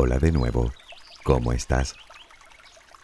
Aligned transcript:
Hola 0.00 0.20
de 0.20 0.30
nuevo, 0.30 0.72
¿cómo 1.24 1.52
estás? 1.52 1.96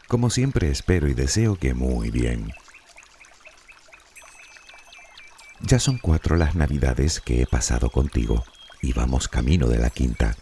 Como 0.06 0.30
siempre 0.30 0.70
espero 0.70 1.08
y 1.08 1.14
deseo 1.14 1.56
que 1.56 1.74
muy 1.74 2.12
bien. 2.12 2.52
Ya 5.60 5.80
son 5.80 5.98
cuatro 5.98 6.36
las 6.36 6.54
navidades 6.54 7.20
que 7.20 7.42
he 7.42 7.46
pasado 7.46 7.90
contigo 7.90 8.44
y 8.80 8.92
vamos 8.92 9.26
camino 9.26 9.66
de 9.66 9.78
la 9.80 9.90
quinta. 9.90 10.36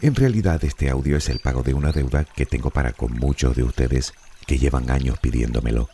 En 0.00 0.14
realidad 0.14 0.64
este 0.64 0.88
audio 0.88 1.18
es 1.18 1.28
el 1.28 1.40
pago 1.40 1.62
de 1.62 1.74
una 1.74 1.92
deuda 1.92 2.24
que 2.24 2.46
tengo 2.46 2.70
para 2.70 2.94
con 2.94 3.12
muchos 3.12 3.54
de 3.54 3.64
ustedes 3.64 4.14
que 4.46 4.56
llevan 4.56 4.90
años 4.90 5.18
pidiéndomelo. 5.18 5.90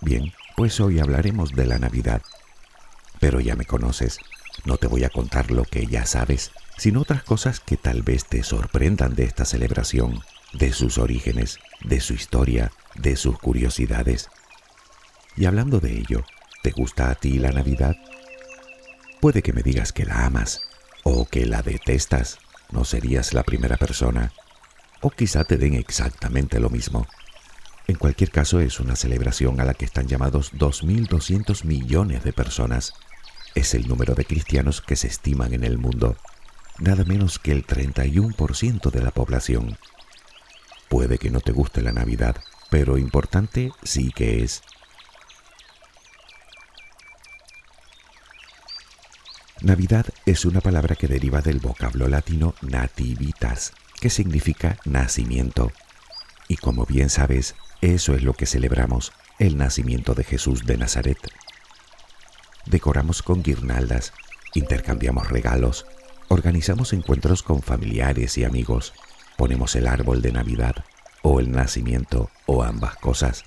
Bien, 0.00 0.32
pues 0.56 0.78
hoy 0.78 1.00
hablaremos 1.00 1.50
de 1.56 1.66
la 1.66 1.80
Navidad. 1.80 2.22
Pero 3.18 3.40
ya 3.40 3.56
me 3.56 3.64
conoces, 3.64 4.20
no 4.64 4.76
te 4.76 4.86
voy 4.86 5.02
a 5.02 5.10
contar 5.10 5.50
lo 5.50 5.64
que 5.64 5.88
ya 5.88 6.06
sabes, 6.06 6.52
sino 6.76 7.00
otras 7.00 7.22
cosas 7.22 7.60
que 7.60 7.76
tal 7.76 8.02
vez 8.02 8.24
te 8.24 8.42
sorprendan 8.42 9.14
de 9.14 9.24
esta 9.24 9.44
celebración, 9.44 10.20
de 10.52 10.72
sus 10.72 10.98
orígenes, 10.98 11.58
de 11.82 12.00
su 12.00 12.14
historia, 12.14 12.72
de 12.94 13.16
sus 13.16 13.38
curiosidades. 13.38 14.28
Y 15.36 15.46
hablando 15.46 15.80
de 15.80 15.98
ello, 15.98 16.24
¿te 16.62 16.70
gusta 16.70 17.10
a 17.10 17.14
ti 17.14 17.38
la 17.38 17.50
Navidad? 17.50 17.96
Puede 19.20 19.42
que 19.42 19.52
me 19.52 19.62
digas 19.62 19.92
que 19.92 20.04
la 20.04 20.26
amas 20.26 20.60
o 21.02 21.26
que 21.26 21.46
la 21.46 21.62
detestas, 21.62 22.38
no 22.70 22.84
serías 22.84 23.34
la 23.34 23.42
primera 23.42 23.76
persona, 23.76 24.32
o 25.00 25.10
quizá 25.10 25.44
te 25.44 25.58
den 25.58 25.74
exactamente 25.74 26.60
lo 26.60 26.70
mismo. 26.70 27.06
En 27.86 27.96
cualquier 27.96 28.30
caso, 28.30 28.60
es 28.60 28.80
una 28.80 28.96
celebración 28.96 29.60
a 29.60 29.64
la 29.64 29.74
que 29.74 29.84
están 29.84 30.06
llamados 30.06 30.54
2.200 30.54 31.64
millones 31.64 32.24
de 32.24 32.32
personas. 32.32 32.94
Es 33.54 33.74
el 33.74 33.86
número 33.86 34.14
de 34.14 34.24
cristianos 34.24 34.80
que 34.80 34.96
se 34.96 35.08
estiman 35.08 35.52
en 35.52 35.64
el 35.64 35.76
mundo, 35.76 36.16
nada 36.78 37.04
menos 37.04 37.38
que 37.38 37.52
el 37.52 37.66
31% 37.66 38.90
de 38.90 39.02
la 39.02 39.10
población. 39.10 39.78
Puede 40.88 41.18
que 41.18 41.30
no 41.30 41.40
te 41.40 41.52
guste 41.52 41.82
la 41.82 41.92
Navidad, 41.92 42.36
pero 42.70 42.98
importante 42.98 43.72
sí 43.82 44.10
que 44.14 44.42
es. 44.42 44.62
Navidad 49.60 50.06
es 50.26 50.44
una 50.44 50.60
palabra 50.60 50.94
que 50.94 51.08
deriva 51.08 51.40
del 51.40 51.58
vocablo 51.58 52.06
latino 52.08 52.54
nativitas, 52.60 53.72
que 54.00 54.10
significa 54.10 54.76
nacimiento. 54.84 55.72
Y 56.48 56.56
como 56.56 56.84
bien 56.84 57.08
sabes, 57.08 57.54
eso 57.80 58.14
es 58.14 58.22
lo 58.22 58.34
que 58.34 58.46
celebramos, 58.46 59.12
el 59.38 59.56
nacimiento 59.56 60.14
de 60.14 60.24
Jesús 60.24 60.66
de 60.66 60.76
Nazaret. 60.76 61.18
Decoramos 62.66 63.22
con 63.22 63.42
guirnaldas, 63.42 64.12
intercambiamos 64.54 65.30
regalos, 65.30 65.86
organizamos 66.28 66.92
encuentros 66.92 67.42
con 67.42 67.62
familiares 67.62 68.38
y 68.38 68.44
amigos, 68.44 68.92
ponemos 69.36 69.74
el 69.76 69.86
árbol 69.86 70.22
de 70.22 70.32
Navidad, 70.32 70.84
o 71.22 71.40
el 71.40 71.50
nacimiento, 71.50 72.30
o 72.46 72.62
ambas 72.62 72.96
cosas. 72.96 73.44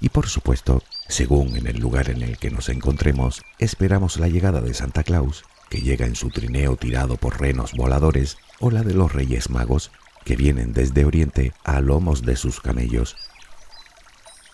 Y 0.00 0.10
por 0.10 0.28
supuesto, 0.28 0.82
según 1.08 1.56
en 1.56 1.66
el 1.66 1.78
lugar 1.78 2.10
en 2.10 2.22
el 2.22 2.38
que 2.38 2.50
nos 2.50 2.68
encontremos, 2.68 3.42
esperamos 3.58 4.18
la 4.18 4.28
llegada 4.28 4.60
de 4.60 4.74
Santa 4.74 5.02
Claus, 5.02 5.44
que 5.70 5.80
llega 5.80 6.06
en 6.06 6.14
su 6.14 6.30
trineo 6.30 6.76
tirado 6.76 7.16
por 7.16 7.40
renos 7.40 7.72
voladores, 7.72 8.36
o 8.60 8.70
la 8.70 8.82
de 8.82 8.94
los 8.94 9.12
Reyes 9.12 9.50
Magos, 9.50 9.90
que 10.24 10.36
vienen 10.36 10.72
desde 10.72 11.04
Oriente 11.04 11.52
a 11.64 11.80
lomos 11.80 12.22
de 12.22 12.36
sus 12.36 12.60
camellos. 12.60 13.16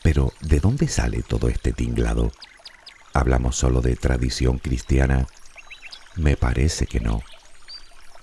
Pero, 0.02 0.32
¿de 0.40 0.60
dónde 0.60 0.88
sale 0.88 1.22
todo 1.22 1.48
este 1.48 1.72
tinglado? 1.72 2.32
¿Hablamos 3.14 3.56
solo 3.56 3.80
de 3.80 3.96
tradición 3.96 4.58
cristiana? 4.58 5.26
Me 6.16 6.36
parece 6.36 6.86
que 6.86 7.00
no. 7.00 7.22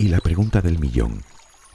Y 0.02 0.08
la 0.08 0.22
pregunta 0.22 0.62
del 0.62 0.80
millón, 0.80 1.26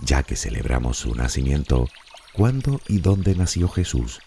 ya 0.01 0.23
que 0.23 0.35
celebramos 0.35 0.97
su 0.97 1.15
nacimiento, 1.15 1.91
¿cuándo 2.33 2.81
y 2.89 3.01
dónde 3.01 3.35
nació 3.35 3.69
Jesús? 3.69 4.23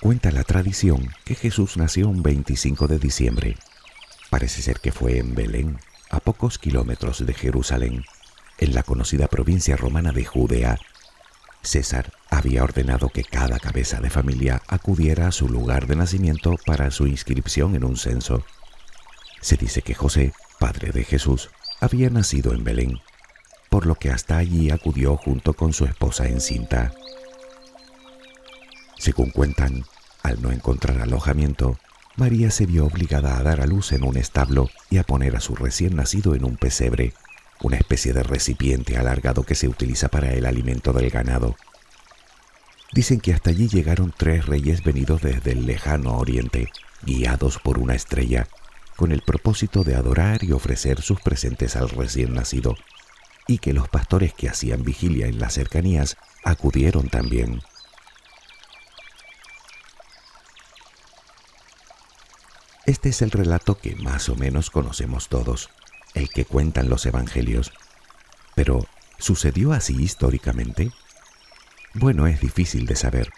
Cuenta 0.00 0.30
la 0.30 0.42
tradición 0.42 1.10
que 1.26 1.34
Jesús 1.34 1.76
nació 1.76 2.08
un 2.08 2.22
25 2.22 2.88
de 2.88 2.98
diciembre. 2.98 3.58
Parece 4.30 4.62
ser 4.62 4.80
que 4.80 4.90
fue 4.90 5.18
en 5.18 5.34
Belén, 5.34 5.78
a 6.08 6.20
pocos 6.20 6.58
kilómetros 6.58 7.26
de 7.26 7.34
Jerusalén, 7.34 8.06
en 8.56 8.74
la 8.74 8.84
conocida 8.84 9.28
provincia 9.28 9.76
romana 9.76 10.12
de 10.12 10.24
Judea. 10.24 10.78
César 11.60 12.10
había 12.30 12.64
ordenado 12.64 13.10
que 13.10 13.22
cada 13.22 13.58
cabeza 13.58 14.00
de 14.00 14.08
familia 14.08 14.62
acudiera 14.66 15.26
a 15.28 15.32
su 15.32 15.46
lugar 15.46 15.88
de 15.88 15.96
nacimiento 15.96 16.54
para 16.64 16.90
su 16.90 17.06
inscripción 17.06 17.74
en 17.74 17.84
un 17.84 17.98
censo. 17.98 18.46
Se 19.44 19.58
dice 19.58 19.82
que 19.82 19.92
José, 19.92 20.32
padre 20.58 20.90
de 20.90 21.04
Jesús, 21.04 21.50
había 21.78 22.08
nacido 22.08 22.54
en 22.54 22.64
Belén, 22.64 23.02
por 23.68 23.84
lo 23.84 23.94
que 23.94 24.10
hasta 24.10 24.38
allí 24.38 24.70
acudió 24.70 25.18
junto 25.18 25.52
con 25.52 25.74
su 25.74 25.84
esposa 25.84 26.26
encinta. 26.26 26.94
Según 28.96 29.28
cuentan, 29.28 29.84
al 30.22 30.40
no 30.40 30.50
encontrar 30.50 30.98
alojamiento, 31.02 31.78
María 32.16 32.50
se 32.50 32.64
vio 32.64 32.86
obligada 32.86 33.36
a 33.36 33.42
dar 33.42 33.60
a 33.60 33.66
luz 33.66 33.92
en 33.92 34.04
un 34.04 34.16
establo 34.16 34.70
y 34.88 34.96
a 34.96 35.02
poner 35.02 35.36
a 35.36 35.40
su 35.40 35.54
recién 35.54 35.94
nacido 35.94 36.34
en 36.34 36.46
un 36.46 36.56
pesebre, 36.56 37.12
una 37.60 37.76
especie 37.76 38.14
de 38.14 38.22
recipiente 38.22 38.96
alargado 38.96 39.42
que 39.42 39.54
se 39.54 39.68
utiliza 39.68 40.08
para 40.08 40.32
el 40.32 40.46
alimento 40.46 40.94
del 40.94 41.10
ganado. 41.10 41.54
Dicen 42.94 43.20
que 43.20 43.34
hasta 43.34 43.50
allí 43.50 43.68
llegaron 43.68 44.14
tres 44.16 44.46
reyes 44.46 44.82
venidos 44.82 45.20
desde 45.20 45.52
el 45.52 45.66
lejano 45.66 46.16
oriente, 46.16 46.70
guiados 47.02 47.58
por 47.58 47.76
una 47.78 47.94
estrella, 47.94 48.48
con 48.96 49.12
el 49.12 49.22
propósito 49.22 49.84
de 49.84 49.96
adorar 49.96 50.44
y 50.44 50.52
ofrecer 50.52 51.02
sus 51.02 51.20
presentes 51.20 51.76
al 51.76 51.88
recién 51.88 52.34
nacido, 52.34 52.76
y 53.46 53.58
que 53.58 53.72
los 53.72 53.88
pastores 53.88 54.32
que 54.32 54.48
hacían 54.48 54.84
vigilia 54.84 55.26
en 55.26 55.38
las 55.38 55.54
cercanías 55.54 56.16
acudieron 56.44 57.08
también. 57.08 57.60
Este 62.86 63.08
es 63.08 63.22
el 63.22 63.30
relato 63.30 63.78
que 63.78 63.96
más 63.96 64.28
o 64.28 64.36
menos 64.36 64.70
conocemos 64.70 65.28
todos, 65.28 65.70
el 66.12 66.28
que 66.28 66.44
cuentan 66.44 66.90
los 66.90 67.06
evangelios. 67.06 67.72
Pero, 68.54 68.86
¿sucedió 69.18 69.72
así 69.72 69.96
históricamente? 70.02 70.92
Bueno, 71.94 72.26
es 72.26 72.40
difícil 72.40 72.86
de 72.86 72.96
saber. 72.96 73.30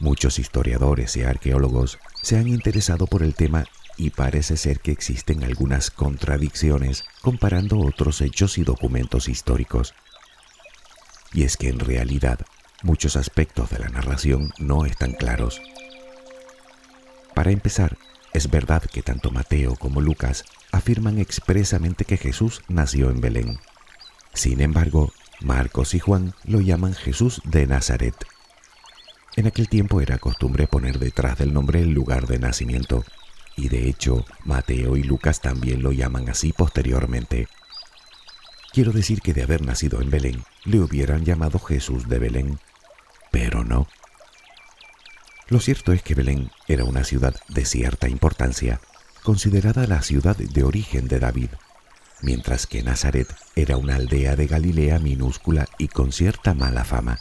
Muchos 0.00 0.38
historiadores 0.38 1.16
y 1.16 1.22
arqueólogos 1.22 1.98
se 2.20 2.36
han 2.36 2.48
interesado 2.48 3.06
por 3.06 3.22
el 3.22 3.34
tema 3.34 3.64
y 3.96 4.10
parece 4.10 4.56
ser 4.56 4.80
que 4.80 4.92
existen 4.92 5.44
algunas 5.44 5.90
contradicciones 5.90 7.04
comparando 7.20 7.78
otros 7.78 8.20
hechos 8.20 8.58
y 8.58 8.64
documentos 8.64 9.28
históricos. 9.28 9.94
Y 11.32 11.44
es 11.44 11.56
que 11.56 11.68
en 11.68 11.78
realidad 11.78 12.40
muchos 12.82 13.16
aspectos 13.16 13.70
de 13.70 13.78
la 13.78 13.88
narración 13.88 14.52
no 14.58 14.84
están 14.84 15.12
claros. 15.12 15.60
Para 17.34 17.50
empezar, 17.50 17.96
es 18.32 18.50
verdad 18.50 18.82
que 18.82 19.02
tanto 19.02 19.30
Mateo 19.30 19.76
como 19.76 20.00
Lucas 20.00 20.44
afirman 20.72 21.18
expresamente 21.18 22.04
que 22.04 22.16
Jesús 22.16 22.62
nació 22.68 23.10
en 23.10 23.20
Belén. 23.20 23.58
Sin 24.34 24.60
embargo, 24.60 25.12
Marcos 25.40 25.94
y 25.94 25.98
Juan 25.98 26.34
lo 26.44 26.60
llaman 26.60 26.94
Jesús 26.94 27.40
de 27.44 27.66
Nazaret. 27.66 28.14
En 29.36 29.46
aquel 29.46 29.68
tiempo 29.68 30.00
era 30.00 30.18
costumbre 30.18 30.66
poner 30.66 30.98
detrás 30.98 31.38
del 31.38 31.52
nombre 31.52 31.80
el 31.80 31.90
lugar 31.90 32.26
de 32.26 32.38
nacimiento, 32.38 33.04
y 33.56 33.68
de 33.68 33.88
hecho 33.88 34.24
Mateo 34.44 34.96
y 34.96 35.02
Lucas 35.02 35.40
también 35.40 35.82
lo 35.82 35.92
llaman 35.92 36.28
así 36.28 36.52
posteriormente. 36.52 37.48
Quiero 38.72 38.92
decir 38.92 39.20
que 39.20 39.34
de 39.34 39.42
haber 39.42 39.62
nacido 39.62 40.00
en 40.00 40.10
Belén, 40.10 40.44
le 40.64 40.80
hubieran 40.80 41.24
llamado 41.24 41.58
Jesús 41.58 42.08
de 42.08 42.18
Belén, 42.18 42.58
pero 43.30 43.64
no. 43.64 43.86
Lo 45.48 45.60
cierto 45.60 45.92
es 45.92 46.02
que 46.02 46.14
Belén 46.14 46.50
era 46.68 46.84
una 46.84 47.04
ciudad 47.04 47.34
de 47.48 47.66
cierta 47.66 48.08
importancia, 48.08 48.80
considerada 49.22 49.86
la 49.86 50.00
ciudad 50.00 50.36
de 50.36 50.64
origen 50.64 51.08
de 51.08 51.18
David, 51.18 51.50
mientras 52.22 52.66
que 52.66 52.82
Nazaret 52.82 53.28
era 53.54 53.76
una 53.76 53.96
aldea 53.96 54.36
de 54.36 54.46
Galilea 54.46 54.98
minúscula 54.98 55.68
y 55.76 55.88
con 55.88 56.12
cierta 56.12 56.54
mala 56.54 56.84
fama. 56.84 57.18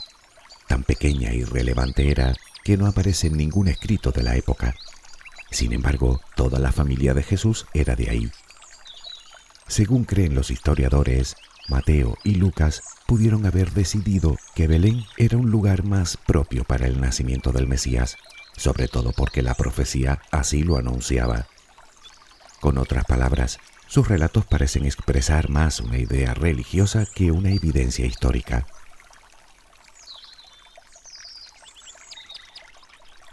Tan 0.68 0.84
pequeña 0.84 1.34
y 1.34 1.44
relevante 1.44 2.10
era 2.10 2.34
que 2.64 2.78
no 2.78 2.88
aparece 2.88 3.28
en 3.28 3.38
ningún 3.38 3.68
escrito 3.68 4.12
de 4.12 4.24
la 4.24 4.38
época. 4.38 4.76
Sin 5.52 5.74
embargo, 5.74 6.22
toda 6.36 6.60
la 6.60 6.72
familia 6.72 7.14
de 7.14 7.24
Jesús 7.24 7.68
era 7.74 7.96
de 7.96 8.10
ahí. 8.10 8.32
Según 9.68 10.06
creen 10.06 10.34
los 10.34 10.50
historiadores, 10.50 11.36
Mateo 11.68 12.18
y 12.24 12.36
Lucas 12.36 12.82
pudieron 13.06 13.46
haber 13.46 13.72
decidido 13.72 14.38
que 14.56 14.68
Belén 14.68 15.04
era 15.18 15.38
un 15.38 15.52
lugar 15.52 15.84
más 15.84 16.18
propio 16.18 16.64
para 16.64 16.88
el 16.88 17.00
nacimiento 17.00 17.52
del 17.52 17.68
Mesías, 17.68 18.18
sobre 18.56 18.88
todo 18.88 19.12
porque 19.12 19.42
la 19.42 19.54
profecía 19.54 20.22
así 20.32 20.64
lo 20.64 20.78
anunciaba. 20.78 21.48
Con 22.62 22.78
otras 22.78 23.06
palabras, 23.06 23.60
sus 23.88 24.08
relatos 24.08 24.46
parecen 24.46 24.86
expresar 24.86 25.50
más 25.50 25.82
una 25.82 25.98
idea 25.98 26.34
religiosa 26.34 27.06
que 27.14 27.32
una 27.32 27.52
evidencia 27.52 28.06
histórica. 28.06 28.68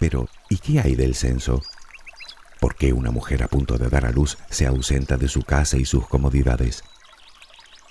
Pero, 0.00 0.28
¿y 0.48 0.58
qué 0.58 0.80
hay 0.80 0.94
del 0.96 1.14
censo? 1.14 1.62
¿Por 2.60 2.74
qué 2.74 2.92
una 2.92 3.10
mujer 3.10 3.42
a 3.42 3.48
punto 3.48 3.78
de 3.78 3.88
dar 3.88 4.04
a 4.04 4.10
luz 4.10 4.38
se 4.50 4.66
ausenta 4.66 5.16
de 5.16 5.28
su 5.28 5.42
casa 5.42 5.76
y 5.76 5.84
sus 5.84 6.06
comodidades? 6.08 6.82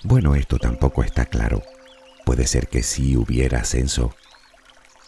Bueno, 0.02 0.34
esto 0.34 0.58
tampoco 0.58 1.02
está 1.02 1.26
claro. 1.26 1.62
Puede 2.24 2.46
ser 2.46 2.68
que 2.68 2.82
sí 2.82 3.16
hubiera 3.16 3.64
censo. 3.64 4.14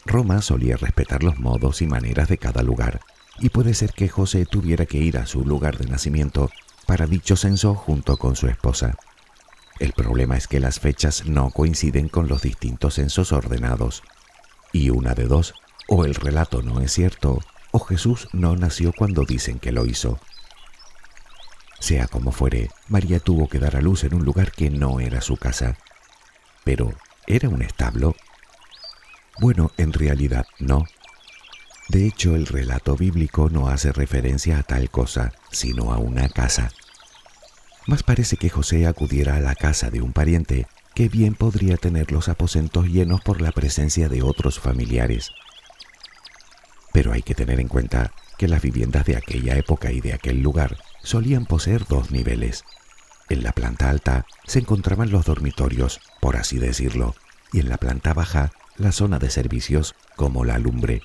Roma 0.07 0.41
solía 0.41 0.77
respetar 0.77 1.23
los 1.23 1.39
modos 1.39 1.83
y 1.83 1.87
maneras 1.87 2.29
de 2.29 2.39
cada 2.39 2.63
lugar, 2.63 3.01
y 3.39 3.51
puede 3.51 3.75
ser 3.75 3.93
que 3.93 4.09
José 4.09 4.47
tuviera 4.47 4.87
que 4.87 4.99
ir 4.99 5.19
a 5.19 5.27
su 5.27 5.45
lugar 5.45 5.77
de 5.79 5.87
nacimiento 5.87 6.51
para 6.87 7.07
dicho 7.07 7.37
censo 7.37 7.75
junto 7.75 8.17
con 8.17 8.37
su 8.37 8.49
esposa. 8.49 8.97
El 9.79 9.93
problema 9.93 10.37
es 10.37 10.49
que 10.49 10.61
las 10.61 10.81
fechas 10.81 11.27
no 11.27 11.51
coinciden 11.51 12.09
con 12.09 12.29
los 12.29 12.43
distintos 12.43 12.95
censos 12.95 13.33
ordenados. 13.33 14.03
Y 14.73 14.91
una 14.91 15.15
de 15.15 15.25
dos, 15.25 15.55
o 15.89 16.05
el 16.05 16.15
relato 16.15 16.63
no 16.63 16.81
es 16.81 16.93
cierto, 16.93 17.41
o 17.73 17.79
Jesús 17.79 18.29
no 18.33 18.57
nació 18.57 18.93
cuando 18.93 19.25
dicen 19.25 19.59
que 19.59 19.73
lo 19.73 19.87
hizo. 19.87 20.19
Sea 21.79 22.07
como 22.07 22.33
fuere, 22.33 22.71
María 22.89 23.21
tuvo 23.21 23.49
que 23.49 23.59
dar 23.59 23.77
a 23.77 23.81
luz 23.81 24.05
en 24.05 24.15
un 24.15 24.25
lugar 24.25 24.53
que 24.53 24.71
no 24.71 25.01
era 25.01 25.21
su 25.21 25.37
casa. 25.37 25.79
Pero, 26.65 26.93
¿era 27.27 27.49
un 27.49 27.63
establo? 27.63 28.15
Bueno, 29.41 29.73
en 29.79 29.93
realidad 29.93 30.47
no. 30.59 30.85
De 31.89 32.07
hecho, 32.07 32.37
el 32.37 32.47
relato 32.47 32.97
bíblico 32.97 33.49
no 33.51 33.69
hace 33.69 33.93
referencia 33.93 34.59
a 34.59 34.63
tal 34.63 34.91
cosa, 34.91 35.33
sino 35.51 35.93
a 35.93 35.99
una 35.99 36.29
casa. 36.29 36.71
Más 37.87 38.03
parece 38.03 38.37
que 38.37 38.51
José 38.51 38.87
acudiera 38.87 39.37
a 39.37 39.41
la 39.41 39.55
casa 39.55 39.91
de 39.91 40.03
un 40.03 40.13
pariente 40.13 40.67
que 40.95 41.09
bien 41.09 41.35
podría 41.35 41.77
tener 41.77 42.13
los 42.13 42.29
aposentos 42.29 42.87
llenos 42.87 43.23
por 43.23 43.41
la 43.41 43.53
presencia 43.53 44.09
de 44.09 44.23
otros 44.23 44.61
familiares. 44.61 45.31
Pero 46.93 47.13
hay 47.13 47.23
que 47.23 47.35
tener 47.35 47.61
en 47.61 47.69
cuenta 47.69 48.13
que 48.39 48.49
las 48.49 48.63
viviendas 48.63 49.05
de 49.07 49.17
aquella 49.17 49.57
época 49.57 49.93
y 49.93 50.01
de 50.01 50.15
aquel 50.15 50.43
lugar 50.43 50.77
solían 51.03 51.47
poseer 51.47 51.85
dos 51.87 52.11
niveles. 52.11 52.65
En 53.29 53.43
la 53.43 53.53
planta 53.53 53.89
alta 53.91 54.27
se 54.47 54.59
encontraban 54.59 55.11
los 55.11 55.25
dormitorios, 55.25 56.01
por 56.21 56.37
así 56.37 56.59
decirlo, 56.59 57.15
y 57.53 57.61
en 57.61 57.69
la 57.69 57.77
planta 57.77 58.13
baja 58.13 58.51
la 58.77 58.93
zona 58.93 59.19
de 59.19 59.31
servicios 59.31 59.95
como 60.17 60.45
la 60.45 60.59
lumbre. 60.59 61.03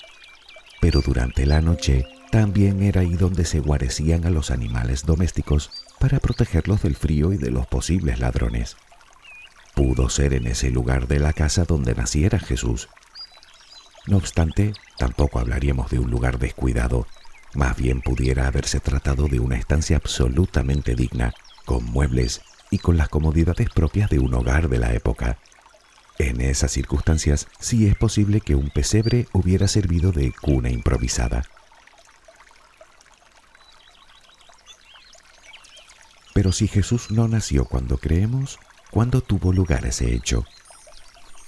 Pero 0.82 1.02
durante 1.02 1.46
la 1.46 1.62
noche 1.62 2.06
también 2.32 2.82
era 2.82 3.02
ahí 3.02 3.16
donde 3.16 3.46
se 3.46 3.60
guarecían 3.60 4.26
a 4.26 4.30
los 4.30 4.52
animales 4.52 5.06
domésticos 5.06 5.72
para 6.00 6.20
protegerlos 6.20 6.82
del 6.82 6.96
frío 6.96 7.34
y 7.34 7.38
de 7.38 7.52
los 7.52 7.68
posibles 7.68 8.20
ladrones. 8.20 8.78
Pudo 9.74 10.10
ser 10.10 10.34
en 10.34 10.48
ese 10.48 10.72
lugar 10.72 11.08
de 11.08 11.20
la 11.20 11.34
casa 11.34 11.66
donde 11.66 11.96
naciera 11.96 12.40
Jesús, 12.40 12.88
no 14.08 14.18
obstante, 14.18 14.74
tampoco 14.98 15.40
hablaríamos 15.40 15.90
de 15.90 16.00
un 16.00 16.12
lugar 16.12 16.38
descuidado, 16.38 17.08
más 17.54 17.76
bien 17.78 18.02
pudiera 18.02 18.48
haberse 18.48 18.80
tratado 18.80 19.28
de 19.28 19.40
una 19.40 19.56
estancia 19.56 19.98
absolutamente 19.98 20.96
digna, 20.96 21.34
con 21.66 21.84
muebles 21.86 22.42
y 22.70 22.80
con 22.80 22.98
las 22.98 23.10
comodidades 23.10 23.70
propias 23.70 24.10
de 24.10 24.20
un 24.20 24.34
hogar 24.34 24.70
de 24.70 24.78
la 24.78 24.94
época. 24.94 25.38
En 26.18 26.40
esas 26.42 26.72
circunstancias 26.72 27.48
sí 27.60 27.88
es 27.88 27.96
posible 27.96 28.42
que 28.42 28.56
un 28.56 28.70
pesebre 28.70 29.28
hubiera 29.34 29.68
servido 29.68 30.12
de 30.12 30.34
cuna 30.34 30.70
improvisada. 30.70 31.44
Pero 36.34 36.52
si 36.52 36.68
Jesús 36.68 37.12
no 37.12 37.28
nació 37.28 37.66
cuando 37.66 37.98
creemos, 37.98 38.60
¿cuándo 38.92 39.22
tuvo 39.22 39.54
lugar 39.54 39.86
ese 39.86 40.14
hecho? 40.14 40.46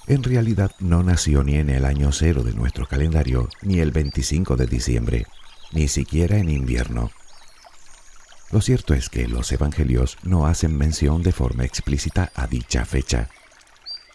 En 0.07 0.23
realidad 0.23 0.71
no 0.79 1.03
nació 1.03 1.43
ni 1.43 1.55
en 1.55 1.69
el 1.69 1.83
año 1.83 2.13
cero 2.13 2.41
de 2.41 2.53
nuestro 2.53 2.87
calendario, 2.87 3.49
ni 3.61 3.79
el 3.79 3.91
25 3.91 4.55
de 4.55 4.65
diciembre, 4.65 5.27
ni 5.73 5.89
siquiera 5.89 6.37
en 6.37 6.49
invierno. 6.49 7.11
Lo 8.49 8.61
cierto 8.61 8.93
es 8.93 9.09
que 9.09 9.27
los 9.27 9.51
evangelios 9.51 10.17
no 10.23 10.47
hacen 10.47 10.77
mención 10.77 11.23
de 11.23 11.33
forma 11.33 11.65
explícita 11.65 12.31
a 12.35 12.47
dicha 12.47 12.85
fecha. 12.85 13.29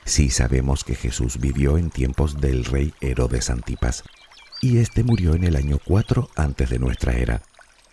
Sí 0.06 0.30
sabemos 0.30 0.82
que 0.82 0.94
Jesús 0.94 1.38
vivió 1.38 1.76
en 1.76 1.90
tiempos 1.90 2.40
del 2.40 2.64
rey 2.64 2.94
Herodes 3.02 3.50
Antipas, 3.50 4.02
y 4.62 4.78
éste 4.78 5.04
murió 5.04 5.34
en 5.34 5.44
el 5.44 5.56
año 5.56 5.78
4 5.84 6.30
antes 6.36 6.70
de 6.70 6.78
nuestra 6.78 7.12
era, 7.12 7.42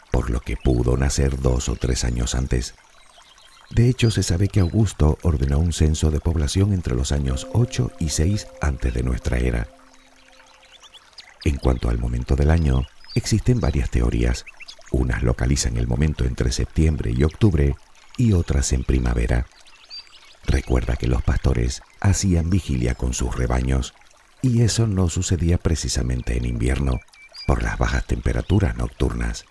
por 0.10 0.30
lo 0.30 0.40
que 0.40 0.56
pudo 0.56 0.96
nacer 0.96 1.38
dos 1.42 1.68
o 1.68 1.76
tres 1.76 2.06
años 2.06 2.34
antes. 2.34 2.76
De 3.70 3.88
hecho, 3.88 4.10
se 4.10 4.24
sabe 4.24 4.48
que 4.48 4.60
Augusto 4.60 5.18
ordenó 5.22 5.60
un 5.60 5.74
censo 5.74 6.10
de 6.10 6.20
población 6.20 6.74
entre 6.74 6.96
los 6.96 7.12
años 7.12 7.48
8 7.54 7.92
y 8.00 8.10
6 8.10 8.48
antes 8.62 8.94
de 8.94 9.04
nuestra 9.04 9.38
era. 9.38 9.68
En 11.46 11.58
cuanto 11.58 11.90
al 11.90 12.00
momento 12.00 12.36
del 12.36 12.50
año, 12.50 12.86
existen 13.16 13.60
varias 13.60 13.90
teorías. 13.90 14.46
Unas 14.92 15.24
localizan 15.24 15.78
el 15.78 15.88
momento 15.88 16.26
entre 16.26 16.52
septiembre 16.52 17.12
y 17.16 17.24
octubre 17.24 17.76
y 18.18 18.34
otras 18.34 18.74
en 18.74 18.84
primavera. 18.84 19.46
Recuerda 20.46 20.96
que 20.96 21.08
los 21.08 21.22
pastores 21.22 21.82
hacían 22.00 22.50
vigilia 22.50 22.96
con 22.96 23.14
sus 23.14 23.36
rebaños 23.36 23.94
y 24.42 24.62
eso 24.64 24.88
no 24.88 25.10
sucedía 25.10 25.58
precisamente 25.58 26.38
en 26.38 26.46
invierno 26.46 27.00
por 27.46 27.62
las 27.62 27.78
bajas 27.78 28.06
temperaturas 28.06 28.76
nocturnas. 28.76 29.46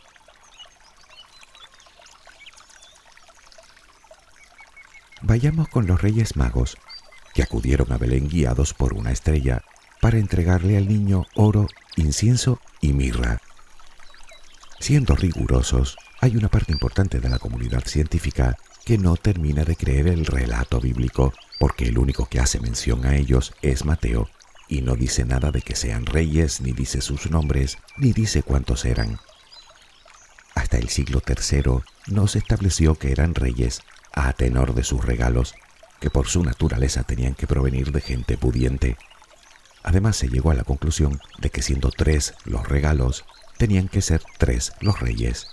Vayamos 5.23 5.69
con 5.69 5.87
los 5.87 6.01
Reyes 6.01 6.37
Magos, 6.37 6.79
que 7.35 7.43
acudieron 7.43 7.93
a 7.93 7.99
Belén 7.99 8.29
guiados 8.29 8.73
por 8.73 8.95
una 8.95 9.11
estrella 9.11 9.63
para 10.01 10.19
entregarle 10.19 10.77
al 10.77 10.89
niño 10.89 11.27
oro, 11.35 11.67
incienso 11.97 12.61
y 12.81 12.93
mirra. 12.93 13.41
Siendo 14.79 15.17
rigurosos, 15.17 15.97
hay 16.21 16.37
una 16.37 16.49
parte 16.49 16.73
importante 16.73 17.19
de 17.19 17.29
la 17.29 17.41
comunidad 17.41 17.85
científica 17.85 18.57
que 18.85 18.97
no 18.97 19.17
termina 19.17 19.65
de 19.65 19.75
creer 19.75 20.07
el 20.07 20.25
relato 20.25 20.81
bíblico, 20.81 21.33
porque 21.59 21.89
el 21.89 21.99
único 21.99 22.27
que 22.27 22.39
hace 22.39 22.61
mención 22.61 23.05
a 23.05 23.17
ellos 23.17 23.53
es 23.61 23.85
Mateo, 23.85 24.29
y 24.69 24.83
no 24.83 24.95
dice 24.95 25.25
nada 25.25 25.51
de 25.51 25.63
que 25.63 25.75
sean 25.75 26.07
reyes, 26.07 26.61
ni 26.61 26.73
dice 26.73 27.01
sus 27.01 27.29
nombres, 27.31 27.79
ni 27.97 28.13
dice 28.13 28.43
cuántos 28.43 28.85
eran. 28.85 29.19
Hasta 30.55 30.79
el 30.79 30.89
siglo 30.89 31.23
III 31.27 31.83
no 32.07 32.29
se 32.29 32.39
estableció 32.39 32.95
que 32.95 33.11
eran 33.11 33.35
reyes, 33.35 33.83
a 34.13 34.33
tenor 34.33 34.75
de 34.75 34.85
sus 34.85 35.05
regalos, 35.05 35.55
que 36.01 36.11
por 36.11 36.29
su 36.29 36.43
naturaleza 36.45 37.03
tenían 37.03 37.35
que 37.35 37.47
provenir 37.47 37.93
de 37.93 38.01
gente 38.01 38.37
pudiente. 38.37 38.97
Además 39.83 40.17
se 40.17 40.29
llegó 40.29 40.51
a 40.51 40.55
la 40.55 40.65
conclusión 40.65 41.21
de 41.39 41.51
que 41.51 41.63
siendo 41.63 41.91
tres 41.91 42.35
los 42.45 42.69
regalos, 42.69 43.25
tenían 43.57 43.89
que 43.89 44.03
ser 44.03 44.23
tres 44.39 44.73
los 44.81 45.01
reyes. 45.01 45.49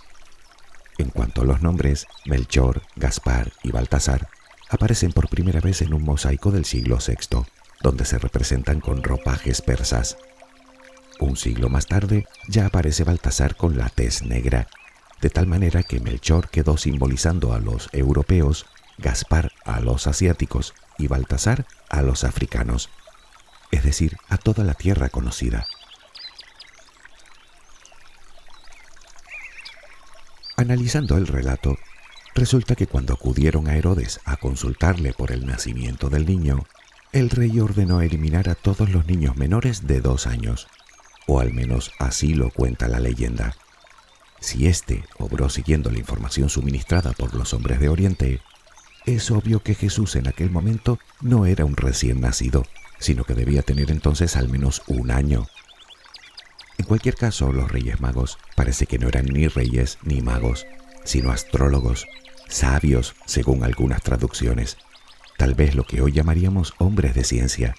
En 0.98 1.10
cuanto 1.10 1.42
a 1.42 1.46
los 1.46 1.62
nombres, 1.62 2.08
Melchor, 2.26 2.82
Gaspar 2.96 3.52
y 3.64 3.72
Baltasar 3.72 4.30
aparecen 4.70 5.12
por 5.12 5.30
primera 5.30 5.60
vez 5.60 5.82
en 5.82 5.94
un 5.94 6.04
mosaico 6.04 6.52
del 6.52 6.66
siglo 6.66 7.00
VI, 7.06 7.46
donde 7.82 8.06
se 8.06 8.18
representan 8.18 8.80
con 8.80 9.04
ropajes 9.04 9.62
persas. 9.62 10.18
Un 11.20 11.38
siglo 11.38 11.70
más 11.70 11.88
tarde 11.88 12.26
ya 12.48 12.68
aparece 12.68 13.04
Baltasar 13.04 13.56
con 13.56 13.78
la 13.78 13.90
tez 13.90 14.22
negra 14.22 14.68
de 15.22 15.30
tal 15.30 15.48
manera 15.48 15.84
que 15.84 16.00
Melchor 16.00 16.50
quedó 16.50 16.78
simbolizando 16.78 17.54
a 17.54 17.60
los 17.60 17.90
europeos, 17.94 18.66
Gaspar 18.98 19.52
a 19.66 19.82
los 19.82 20.08
asiáticos 20.08 20.74
y 20.98 21.08
Baltasar 21.08 21.66
a 21.90 22.02
los 22.02 22.24
africanos, 22.24 22.90
es 23.72 23.84
decir, 23.84 24.18
a 24.30 24.38
toda 24.38 24.64
la 24.64 24.74
tierra 24.74 25.10
conocida. 25.10 25.66
Analizando 30.58 31.18
el 31.18 31.28
relato, 31.28 31.78
resulta 32.34 32.76
que 32.76 32.88
cuando 32.88 33.14
acudieron 33.14 33.68
a 33.68 33.76
Herodes 33.76 34.22
a 34.24 34.38
consultarle 34.38 35.12
por 35.12 35.32
el 35.32 35.46
nacimiento 35.46 36.10
del 36.10 36.26
niño, 36.26 36.66
el 37.12 37.30
rey 37.30 37.60
ordenó 37.60 38.02
eliminar 38.02 38.50
a 38.50 38.56
todos 38.56 38.90
los 38.90 39.06
niños 39.06 39.36
menores 39.36 39.88
de 39.88 40.00
dos 40.00 40.28
años, 40.28 40.68
o 41.28 41.40
al 41.42 41.54
menos 41.54 41.92
así 42.00 42.34
lo 42.34 42.52
cuenta 42.52 42.88
la 42.88 43.00
leyenda. 43.00 43.56
Si 44.40 44.68
éste 44.68 45.04
obró 45.18 45.50
siguiendo 45.50 45.90
la 45.90 46.00
información 46.00 46.50
suministrada 46.50 47.14
por 47.14 47.34
los 47.34 47.54
hombres 47.54 47.80
de 47.80 47.90
Oriente, 47.90 48.42
es 49.06 49.32
obvio 49.32 49.62
que 49.62 49.76
Jesús 49.76 50.16
en 50.16 50.28
aquel 50.28 50.50
momento 50.50 51.00
no 51.22 51.46
era 51.46 51.66
un 51.66 51.76
recién 51.76 52.22
nacido, 52.22 52.66
sino 53.00 53.24
que 53.24 53.34
debía 53.34 53.62
tener 53.62 53.92
entonces 53.92 54.36
al 54.36 54.50
menos 54.50 54.82
un 54.88 55.12
año. 55.12 55.48
En 56.78 56.86
cualquier 56.86 57.16
caso, 57.16 57.52
los 57.52 57.72
reyes 57.72 58.02
magos 58.02 58.38
parece 58.56 58.86
que 58.86 59.00
no 59.00 59.08
eran 59.08 59.26
ni 59.26 59.48
reyes 59.48 59.98
ni 60.04 60.22
magos, 60.22 60.66
sino 61.04 61.32
astrólogos, 61.32 62.06
sabios, 62.50 63.16
según 63.26 63.64
algunas 63.64 64.02
traducciones, 64.02 64.78
tal 65.38 65.54
vez 65.54 65.76
lo 65.76 65.86
que 65.86 66.02
hoy 66.02 66.12
llamaríamos 66.12 66.74
hombres 66.78 67.14
de 67.14 67.24
ciencia. 67.24 67.76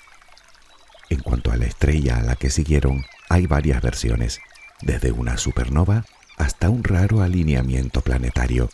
En 1.10 1.20
cuanto 1.20 1.52
a 1.52 1.56
la 1.56 1.66
estrella 1.66 2.18
a 2.18 2.22
la 2.22 2.36
que 2.36 2.50
siguieron, 2.50 3.04
hay 3.28 3.46
varias 3.46 3.82
versiones, 3.82 4.40
desde 4.80 5.12
una 5.12 5.36
supernova 5.36 6.04
hasta 6.36 6.70
un 6.70 6.84
raro 6.84 7.22
alineamiento 7.22 8.00
planetario. 8.00 8.70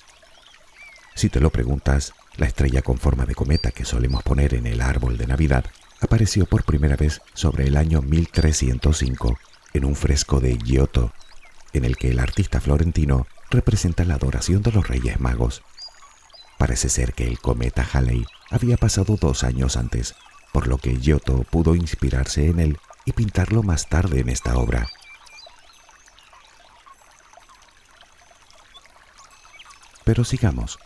Si 1.14 1.28
te 1.28 1.40
lo 1.40 1.50
preguntas, 1.50 2.14
la 2.36 2.46
estrella 2.46 2.82
con 2.82 2.98
forma 2.98 3.26
de 3.26 3.34
cometa 3.34 3.70
que 3.70 3.84
solemos 3.84 4.22
poner 4.22 4.54
en 4.54 4.66
el 4.66 4.80
árbol 4.80 5.18
de 5.18 5.26
Navidad 5.26 5.64
apareció 6.00 6.46
por 6.46 6.64
primera 6.64 6.96
vez 6.96 7.20
sobre 7.34 7.66
el 7.66 7.76
año 7.76 8.02
1305 8.02 9.38
en 9.74 9.84
un 9.84 9.94
fresco 9.94 10.40
de 10.40 10.58
Giotto, 10.58 11.12
en 11.72 11.84
el 11.84 11.96
que 11.96 12.10
el 12.10 12.18
artista 12.18 12.60
florentino 12.60 13.26
representa 13.50 14.04
la 14.04 14.14
adoración 14.14 14.62
de 14.62 14.72
los 14.72 14.88
Reyes 14.88 15.20
Magos. 15.20 15.62
Parece 16.58 16.88
ser 16.88 17.12
que 17.12 17.26
el 17.26 17.38
cometa 17.38 17.86
Halley 17.92 18.24
había 18.50 18.76
pasado 18.76 19.16
dos 19.20 19.44
años 19.44 19.76
antes, 19.76 20.14
por 20.52 20.66
lo 20.66 20.78
que 20.78 20.96
Giotto 20.96 21.44
pudo 21.50 21.74
inspirarse 21.74 22.46
en 22.48 22.60
él 22.60 22.78
y 23.04 23.12
pintarlo 23.12 23.62
más 23.62 23.88
tarde 23.88 24.20
en 24.20 24.28
esta 24.28 24.56
obra. 24.56 24.88
Pero 30.04 30.24
sigamos. 30.24 30.78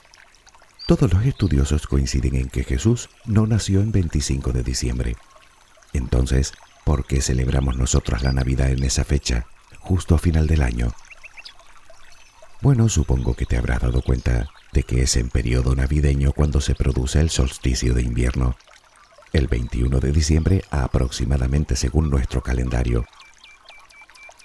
Todos 0.87 1.13
los 1.13 1.25
estudiosos 1.25 1.87
coinciden 1.87 2.37
en 2.37 2.49
que 2.49 2.65
Jesús 2.65 3.09
no 3.25 3.47
nació 3.47 3.81
en 3.81 3.93
25 3.93 4.53
de 4.53 4.63
diciembre. 4.63 5.17
Entonces, 5.93 6.53
¿por 6.85 7.07
qué 7.07 7.21
celebramos 7.21 7.77
nosotros 7.77 8.23
la 8.23 8.33
Navidad 8.33 8.71
en 8.71 8.85
esa 8.85 9.05
fecha, 9.05 9.47
justo 9.81 10.15
a 10.15 10.19
final 10.19 10.47
del 10.47 10.63
año? 10.63 10.93
Bueno, 12.61 12.89
supongo 12.89 13.35
que 13.35 13.47
te 13.47 13.57
habrás 13.57 13.81
dado 13.81 14.03
cuenta 14.03 14.49
de 14.73 14.83
que 14.83 15.03
es 15.03 15.17
en 15.17 15.29
periodo 15.29 15.75
navideño 15.75 16.33
cuando 16.33 16.61
se 16.61 16.75
produce 16.75 17.21
el 17.21 17.31
solsticio 17.31 17.95
de 17.95 18.03
invierno, 18.03 18.57
el 19.33 19.49
21 19.49 20.01
de 20.01 20.13
diciembre 20.13 20.63
aproximadamente 20.71 21.77
según 21.77 22.11
nuestro 22.11 22.43
calendario. 22.43 23.07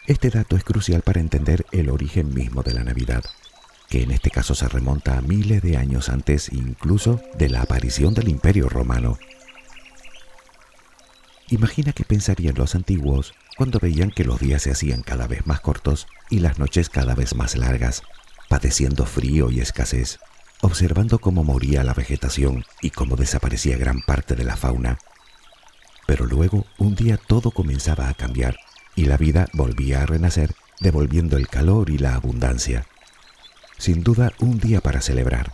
Este 0.08 0.30
dato 0.30 0.56
es 0.56 0.64
crucial 0.64 1.04
para 1.04 1.20
entender 1.20 1.66
el 1.72 1.90
origen 1.90 2.34
mismo 2.34 2.64
de 2.64 2.74
la 2.74 2.84
Navidad, 2.84 3.24
que 3.92 4.02
en 4.02 4.10
este 4.10 4.32
caso 4.32 4.56
se 4.56 4.68
remonta 4.68 5.20
a 5.20 5.22
miles 5.22 5.62
de 5.62 5.78
años 5.78 6.10
antes 6.10 6.52
incluso 6.52 7.22
de 7.38 7.50
la 7.50 7.62
aparición 7.62 8.16
del 8.16 8.30
Imperio 8.30 8.68
Romano. 8.70 9.20
Imagina 11.50 11.94
qué 11.94 12.04
pensarían 12.04 12.56
los 12.56 12.74
antiguos 12.74 13.36
cuando 13.56 13.78
veían 13.80 14.10
que 14.10 14.24
los 14.24 14.40
días 14.40 14.64
se 14.64 14.72
hacían 14.72 15.04
cada 15.04 15.28
vez 15.28 15.46
más 15.46 15.60
cortos 15.60 16.08
y 16.32 16.40
las 16.40 16.58
noches 16.58 16.90
cada 16.90 17.14
vez 17.14 17.36
más 17.36 17.56
largas, 17.56 18.02
padeciendo 18.50 19.06
frío 19.06 19.52
y 19.52 19.60
escasez 19.60 20.18
observando 20.62 21.20
cómo 21.20 21.44
moría 21.44 21.84
la 21.84 21.94
vegetación 21.94 22.64
y 22.82 22.92
cómo 22.92 23.16
desaparecía 23.16 23.78
gran 23.78 24.02
parte 24.02 24.36
de 24.36 24.44
la 24.44 24.56
fauna. 24.56 25.00
Pero 26.06 26.26
luego 26.26 26.66
un 26.78 26.96
día 26.96 27.18
todo 27.18 27.52
comenzaba 27.52 28.10
a 28.10 28.14
cambiar 28.14 28.58
y 28.96 29.06
la 29.06 29.18
vida 29.18 29.48
volvía 29.54 30.04
a 30.04 30.06
renacer, 30.06 30.54
devolviendo 30.80 31.38
el 31.38 31.48
calor 31.48 31.90
y 31.90 31.98
la 31.98 32.16
abundancia. 32.16 32.86
Sin 33.82 34.04
duda, 34.04 34.32
un 34.38 34.60
día 34.60 34.80
para 34.80 35.02
celebrar. 35.02 35.54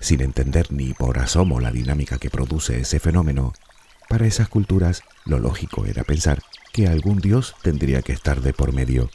Sin 0.00 0.20
entender 0.20 0.70
ni 0.70 0.92
por 0.92 1.18
asomo 1.18 1.58
la 1.58 1.70
dinámica 1.70 2.18
que 2.18 2.28
produce 2.28 2.78
ese 2.78 3.00
fenómeno, 3.00 3.54
para 4.06 4.26
esas 4.26 4.50
culturas 4.50 5.02
lo 5.24 5.38
lógico 5.38 5.86
era 5.86 6.04
pensar 6.04 6.42
que 6.74 6.86
algún 6.86 7.20
dios 7.20 7.54
tendría 7.62 8.02
que 8.02 8.12
estar 8.12 8.42
de 8.42 8.52
por 8.52 8.74
medio 8.74 9.08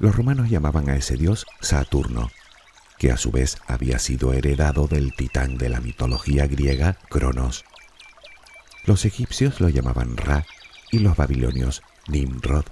Los 0.00 0.16
romanos 0.16 0.50
llamaban 0.50 0.90
a 0.90 0.96
ese 0.96 1.16
dios 1.16 1.46
Saturno, 1.60 2.32
que 2.98 3.12
a 3.12 3.16
su 3.16 3.30
vez 3.30 3.58
había 3.68 4.00
sido 4.00 4.32
heredado 4.32 4.88
del 4.88 5.14
titán 5.14 5.56
de 5.56 5.68
la 5.68 5.80
mitología 5.80 6.48
griega 6.48 6.98
Cronos. 7.08 7.64
Los 8.84 9.04
egipcios 9.04 9.60
lo 9.60 9.68
llamaban 9.68 10.16
Ra 10.16 10.44
y 10.90 10.98
los 10.98 11.16
babilonios 11.16 11.84
Nimrod, 12.08 12.64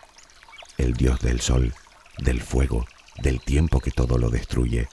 el 0.79 0.95
dios 0.95 1.21
del 1.21 1.41
sol, 1.41 1.75
del 2.19 2.41
fuego, 2.41 2.87
del 3.23 3.41
tiempo 3.41 3.81
que 3.81 3.91
todo 3.91 4.19
lo 4.19 4.31
destruye. 4.31 4.89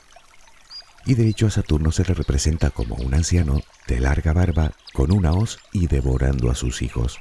Y 1.05 1.15
de 1.15 1.27
hecho 1.27 1.47
a 1.47 1.51
Saturno 1.51 1.91
se 1.91 2.03
le 2.03 2.13
representa 2.13 2.69
como 2.69 2.95
un 2.95 3.13
anciano 3.13 3.61
de 3.87 3.99
larga 3.99 4.33
barba 4.33 4.73
con 4.93 5.11
una 5.11 5.31
hoz 5.31 5.59
y 5.71 5.87
devorando 5.87 6.51
a 6.51 6.55
sus 6.55 6.81
hijos. 6.81 7.19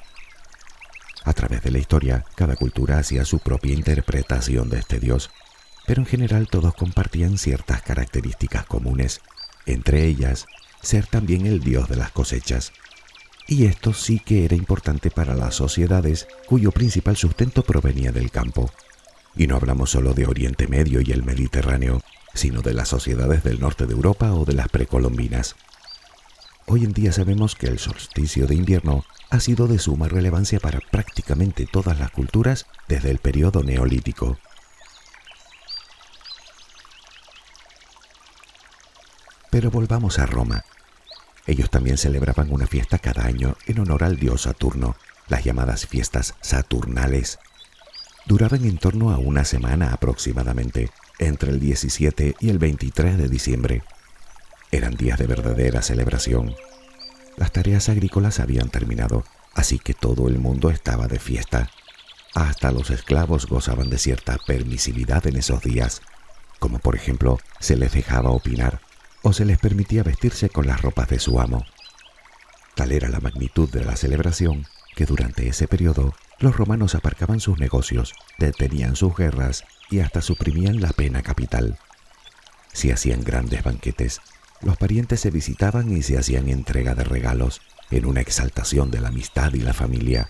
A 1.25 1.33
través 1.33 1.63
de 1.63 1.71
la 1.71 1.79
historia, 1.79 2.25
cada 2.35 2.57
cultura 2.57 2.99
hacía 2.99 3.25
su 3.25 3.39
propia 3.39 3.75
interpretación 3.75 4.69
de 4.69 4.79
este 4.79 5.01
dios, 5.01 5.31
pero 5.87 6.03
en 6.03 6.07
general 6.07 6.49
todos 6.49 6.75
compartían 6.75 7.39
ciertas 7.39 7.83
características 7.83 8.67
comunes, 8.67 9.21
entre 9.67 10.05
ellas 10.05 10.47
ser 10.83 11.07
también 11.07 11.47
el 11.47 11.61
dios 11.61 11.89
de 11.89 11.97
las 11.97 12.13
cosechas. 12.13 12.73
Y 13.49 13.67
esto 13.67 13.93
sí 13.93 14.19
que 14.19 14.45
era 14.45 14.57
importante 14.57 15.11
para 15.11 15.35
las 15.35 15.55
sociedades 15.55 16.27
cuyo 16.47 16.73
principal 16.73 17.17
sustento 17.17 17.63
provenía 17.63 18.11
del 18.11 18.31
campo. 18.31 18.71
Y 19.37 19.47
no 19.47 19.57
hablamos 19.57 19.91
solo 19.91 20.15
de 20.15 20.27
Oriente 20.27 20.67
Medio 20.67 21.01
y 21.01 21.13
el 21.13 21.23
Mediterráneo, 21.23 22.03
sino 22.35 22.61
de 22.61 22.75
las 22.75 22.89
sociedades 22.89 23.45
del 23.45 23.61
norte 23.61 23.87
de 23.87 23.93
Europa 23.93 24.33
o 24.33 24.45
de 24.45 24.55
las 24.55 24.69
precolombinas. 24.69 25.55
Hoy 26.67 26.83
en 26.83 26.93
día 26.93 27.13
sabemos 27.13 27.55
que 27.55 27.69
el 27.69 27.79
solsticio 27.79 28.49
de 28.49 28.57
invierno 28.57 29.05
ha 29.31 29.39
sido 29.39 29.69
de 29.69 29.79
suma 29.79 30.09
relevancia 30.09 30.59
para 30.59 30.81
prácticamente 30.91 31.67
todas 31.67 31.99
las 32.01 32.11
culturas 32.11 32.67
desde 32.89 33.11
el 33.11 33.19
periodo 33.19 33.63
neolítico. 33.63 34.39
Pero 39.51 39.71
volvamos 39.71 40.19
a 40.19 40.27
Roma. 40.27 40.65
Ellos 41.47 41.71
también 41.71 41.97
celebraban 41.97 42.53
una 42.53 42.67
fiesta 42.67 42.99
cada 42.99 43.25
año 43.25 43.57
en 43.67 43.79
honor 43.79 44.03
al 44.03 44.17
dios 44.17 44.43
Saturno, 44.43 44.97
las 45.29 45.45
llamadas 45.45 45.87
fiestas 45.87 46.35
saturnales. 46.41 47.39
Duraban 48.27 48.65
en 48.65 48.79
torno 48.79 49.11
a 49.13 49.19
una 49.19 49.45
semana 49.45 49.93
aproximadamente, 49.93 50.91
entre 51.19 51.53
el 51.53 51.61
17 51.61 52.35
y 52.41 52.51
el 52.51 52.59
23 52.59 53.17
de 53.17 53.29
diciembre. 53.29 53.83
Eran 54.73 54.97
días 54.97 55.19
de 55.19 55.29
verdadera 55.29 55.83
celebración. 55.83 56.55
Las 57.37 57.53
tareas 57.53 57.89
agrícolas 57.89 58.41
habían 58.41 58.69
terminado, 58.69 59.25
así 59.55 59.79
que 59.79 59.95
todo 59.95 60.29
el 60.29 60.39
mundo 60.41 60.71
estaba 60.71 61.07
de 61.07 61.21
fiesta. 61.21 61.71
Hasta 62.35 62.73
los 62.73 62.91
esclavos 62.91 63.47
gozaban 63.47 63.89
de 63.89 63.99
cierta 63.99 64.37
permisividad 64.47 65.25
en 65.29 65.37
esos 65.37 65.63
días, 65.63 66.03
como 66.59 66.81
por 66.81 66.97
ejemplo 66.97 67.39
se 67.61 67.77
les 67.77 67.93
dejaba 67.93 68.31
opinar 68.31 68.81
o 69.27 69.33
se 69.33 69.45
les 69.45 69.59
permitía 69.59 70.05
vestirse 70.05 70.51
con 70.51 70.69
las 70.69 70.83
ropas 70.83 71.09
de 71.09 71.19
su 71.19 71.41
amo. 71.41 71.67
Tal 72.77 72.93
era 72.93 73.09
la 73.09 73.19
magnitud 73.19 73.69
de 73.69 73.85
la 73.85 73.97
celebración 73.97 74.69
que 74.95 75.05
durante 75.05 75.49
ese 75.49 75.67
periodo 75.67 76.15
los 76.39 76.57
romanos 76.57 76.95
aparcaban 76.95 77.41
sus 77.41 77.59
negocios, 77.59 78.15
detenían 78.39 78.95
sus 78.95 79.17
guerras 79.17 79.65
y 79.91 79.99
hasta 79.99 80.21
suprimían 80.21 80.81
la 80.81 80.91
pena 80.91 81.23
capital. 81.23 81.77
Se 82.73 82.93
hacían 82.93 83.25
grandes 83.25 83.65
banquetes 83.65 84.21
los 84.63 84.77
parientes 84.77 85.19
se 85.19 85.33
visitaban 85.33 85.91
y 85.91 86.03
se 86.03 86.17
hacían 86.19 86.49
entrega 86.49 86.95
de 86.95 87.03
regalos 87.03 87.63
en 87.91 88.07
una 88.07 88.21
exaltación 88.21 88.93
de 88.93 89.01
la 89.01 89.09
amistad 89.09 89.53
y 89.55 89.59
la 89.59 89.75
familia. 89.75 90.29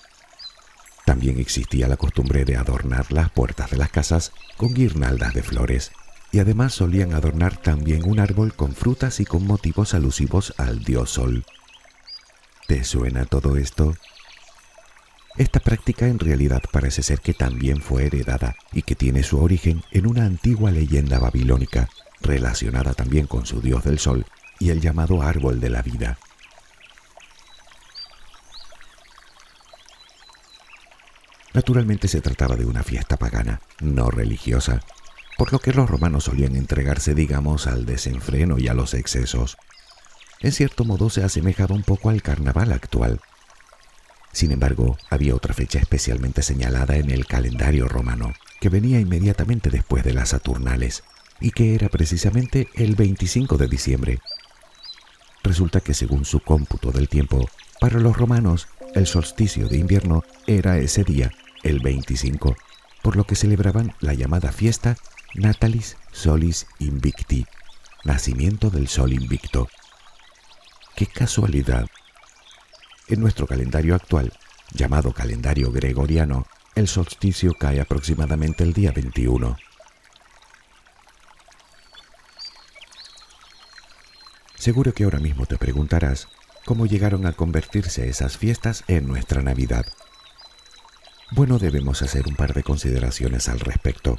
También 1.04 1.38
existía 1.38 1.86
la 1.86 1.98
costumbre 1.98 2.46
de 2.46 2.56
adornar 2.56 3.12
las 3.12 3.28
puertas 3.28 3.70
de 3.70 3.76
las 3.76 3.90
casas 3.90 4.32
con 4.56 4.72
guirnaldas 4.72 5.34
de 5.34 5.42
flores 5.42 5.92
y 6.36 6.38
además 6.38 6.74
solían 6.74 7.14
adornar 7.14 7.56
también 7.56 8.06
un 8.06 8.20
árbol 8.20 8.52
con 8.52 8.74
frutas 8.74 9.20
y 9.20 9.24
con 9.24 9.46
motivos 9.46 9.94
alusivos 9.94 10.52
al 10.58 10.84
dios 10.84 11.08
sol. 11.08 11.46
¿Te 12.66 12.84
suena 12.84 13.24
todo 13.24 13.56
esto? 13.56 13.94
Esta 15.38 15.60
práctica 15.60 16.08
en 16.08 16.18
realidad 16.18 16.62
parece 16.70 17.02
ser 17.02 17.20
que 17.20 17.32
también 17.32 17.80
fue 17.80 18.04
heredada 18.04 18.54
y 18.70 18.82
que 18.82 18.94
tiene 18.94 19.22
su 19.22 19.42
origen 19.42 19.82
en 19.92 20.06
una 20.06 20.26
antigua 20.26 20.70
leyenda 20.70 21.18
babilónica 21.18 21.88
relacionada 22.20 22.92
también 22.92 23.26
con 23.26 23.46
su 23.46 23.62
dios 23.62 23.84
del 23.84 23.98
sol 23.98 24.26
y 24.58 24.68
el 24.68 24.82
llamado 24.82 25.22
árbol 25.22 25.58
de 25.58 25.70
la 25.70 25.80
vida. 25.80 26.18
Naturalmente 31.54 32.08
se 32.08 32.20
trataba 32.20 32.56
de 32.56 32.66
una 32.66 32.82
fiesta 32.82 33.16
pagana, 33.16 33.62
no 33.80 34.10
religiosa, 34.10 34.82
por 35.36 35.52
lo 35.52 35.58
que 35.58 35.72
los 35.72 35.88
romanos 35.88 36.24
solían 36.24 36.56
entregarse, 36.56 37.14
digamos, 37.14 37.66
al 37.66 37.84
desenfreno 37.84 38.58
y 38.58 38.68
a 38.68 38.74
los 38.74 38.94
excesos. 38.94 39.56
En 40.40 40.52
cierto 40.52 40.84
modo 40.84 41.10
se 41.10 41.22
asemejaba 41.22 41.74
un 41.74 41.82
poco 41.82 42.10
al 42.10 42.22
carnaval 42.22 42.72
actual. 42.72 43.20
Sin 44.32 44.52
embargo, 44.52 44.98
había 45.10 45.34
otra 45.34 45.54
fecha 45.54 45.78
especialmente 45.78 46.42
señalada 46.42 46.96
en 46.96 47.10
el 47.10 47.26
calendario 47.26 47.88
romano, 47.88 48.32
que 48.60 48.68
venía 48.68 49.00
inmediatamente 49.00 49.70
después 49.70 50.04
de 50.04 50.12
las 50.12 50.30
Saturnales, 50.30 51.04
y 51.40 51.50
que 51.50 51.74
era 51.74 51.88
precisamente 51.88 52.68
el 52.74 52.96
25 52.96 53.56
de 53.56 53.68
diciembre. 53.68 54.18
Resulta 55.42 55.80
que 55.80 55.94
según 55.94 56.24
su 56.24 56.40
cómputo 56.40 56.90
del 56.90 57.08
tiempo, 57.08 57.48
para 57.80 57.98
los 57.98 58.16
romanos 58.16 58.68
el 58.94 59.06
solsticio 59.06 59.68
de 59.68 59.78
invierno 59.78 60.24
era 60.46 60.78
ese 60.78 61.04
día, 61.04 61.30
el 61.62 61.80
25, 61.80 62.56
por 63.02 63.16
lo 63.16 63.24
que 63.24 63.36
celebraban 63.36 63.94
la 64.00 64.14
llamada 64.14 64.52
fiesta 64.52 64.96
Natalis 65.38 65.98
Solis 66.12 66.66
Invicti, 66.78 67.44
nacimiento 68.04 68.70
del 68.70 68.88
sol 68.88 69.12
invicto. 69.12 69.68
¡Qué 70.94 71.06
casualidad! 71.06 71.86
En 73.08 73.20
nuestro 73.20 73.46
calendario 73.46 73.94
actual, 73.94 74.32
llamado 74.72 75.12
calendario 75.12 75.70
gregoriano, 75.70 76.46
el 76.74 76.88
solsticio 76.88 77.52
cae 77.52 77.82
aproximadamente 77.82 78.64
el 78.64 78.72
día 78.72 78.92
21. 78.92 79.58
Seguro 84.54 84.94
que 84.94 85.04
ahora 85.04 85.18
mismo 85.18 85.44
te 85.44 85.58
preguntarás 85.58 86.28
cómo 86.64 86.86
llegaron 86.86 87.26
a 87.26 87.34
convertirse 87.34 88.08
esas 88.08 88.38
fiestas 88.38 88.84
en 88.88 89.06
nuestra 89.06 89.42
Navidad. 89.42 89.84
Bueno, 91.32 91.58
debemos 91.58 92.00
hacer 92.00 92.26
un 92.26 92.36
par 92.36 92.54
de 92.54 92.62
consideraciones 92.62 93.50
al 93.50 93.60
respecto. 93.60 94.16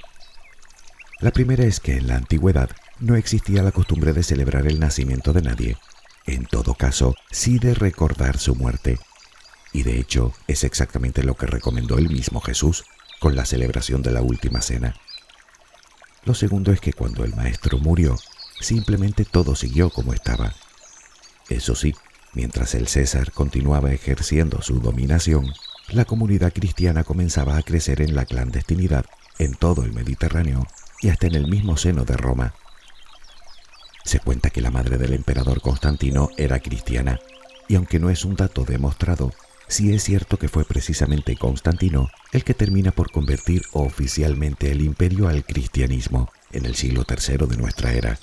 La 1.20 1.32
primera 1.32 1.64
es 1.66 1.80
que 1.80 1.98
en 1.98 2.08
la 2.08 2.16
antigüedad 2.16 2.70
no 3.00 3.16
existía 3.16 3.64
la 3.64 3.72
costumbre 3.72 4.14
de 4.14 4.22
celebrar 4.22 4.68
el 4.68 4.80
nacimiento 4.80 5.34
de 5.34 5.42
nadie. 5.42 5.78
En 6.28 6.46
todo 6.46 6.76
caso, 6.76 7.16
sí 7.32 7.58
de 7.58 7.74
recordar 7.74 8.38
su 8.38 8.54
muerte. 8.54 9.00
Y 9.74 9.82
de 9.82 10.00
hecho, 10.00 10.34
es 10.48 10.64
exactamente 10.64 11.24
lo 11.24 11.36
que 11.36 11.48
recomendó 11.48 11.98
el 11.98 12.10
mismo 12.10 12.40
Jesús 12.40 12.86
con 13.20 13.36
la 13.36 13.46
celebración 13.46 14.04
de 14.04 14.12
la 14.12 14.22
última 14.22 14.62
cena. 14.62 14.94
Lo 16.24 16.36
segundo 16.36 16.72
es 16.72 16.82
que 16.82 16.94
cuando 16.94 17.24
el 17.24 17.36
maestro 17.36 17.80
murió, 17.80 18.16
simplemente 18.60 19.26
todo 19.26 19.56
siguió 19.56 19.90
como 19.90 20.14
estaba. 20.14 20.54
Eso 21.50 21.74
sí, 21.74 21.96
mientras 22.34 22.76
el 22.76 22.88
César 22.88 23.32
continuaba 23.32 23.92
ejerciendo 23.92 24.62
su 24.62 24.82
dominación, 24.82 25.52
la 25.90 26.06
comunidad 26.06 26.54
cristiana 26.54 27.04
comenzaba 27.04 27.58
a 27.58 27.64
crecer 27.64 28.02
en 28.02 28.14
la 28.14 28.26
clandestinidad 28.26 29.06
en 29.40 29.56
todo 29.56 29.84
el 29.84 29.94
Mediterráneo 29.94 30.68
y 31.02 31.10
hasta 31.10 31.28
en 31.28 31.36
el 31.36 31.48
mismo 31.48 31.78
seno 31.78 32.06
de 32.06 32.18
Roma. 32.18 32.54
Se 34.04 34.20
cuenta 34.20 34.50
que 34.50 34.62
la 34.62 34.72
madre 34.72 34.98
del 34.98 35.14
emperador 35.14 35.62
Constantino 35.62 36.30
era 36.38 36.60
cristiana, 36.60 37.20
y 37.68 37.76
aunque 37.76 38.00
no 38.00 38.10
es 38.10 38.24
un 38.26 38.36
dato 38.36 38.64
demostrado, 38.64 39.32
sí 39.68 39.94
es 39.94 40.04
cierto 40.04 40.38
que 40.38 40.48
fue 40.48 40.64
precisamente 40.66 41.36
Constantino 41.36 42.10
el 42.32 42.44
que 42.44 42.54
termina 42.54 42.92
por 42.92 43.12
convertir 43.12 43.64
oficialmente 43.74 44.72
el 44.72 44.82
imperio 44.82 45.28
al 45.28 45.44
cristianismo 45.44 46.32
en 46.52 46.66
el 46.66 46.76
siglo 46.76 47.04
III 47.08 47.48
de 47.48 47.58
nuestra 47.58 47.94
era. 47.94 48.18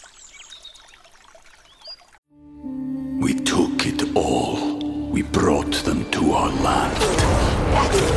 We 3.21 3.35
took 3.35 3.87
it 3.87 4.02
all. 4.14 5.11
We 5.12 5.23
brought 5.23 5.73
them 5.85 6.04
to 6.11 6.35
our 6.35 6.50
land. 6.62 6.99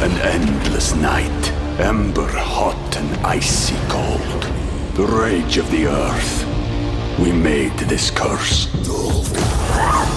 An 0.02 0.12
endless 0.22 0.96
night, 0.96 1.54
ember 1.80 2.28
hot 2.28 2.98
and 2.98 3.26
icy 3.26 3.76
cold. 3.88 4.44
The 4.96 5.06
rage 5.06 5.58
of 5.58 5.70
the 5.72 5.88
earth. 5.88 6.46
We 7.20 7.32
made 7.32 7.74
this 7.80 8.10
curse. 8.12 8.68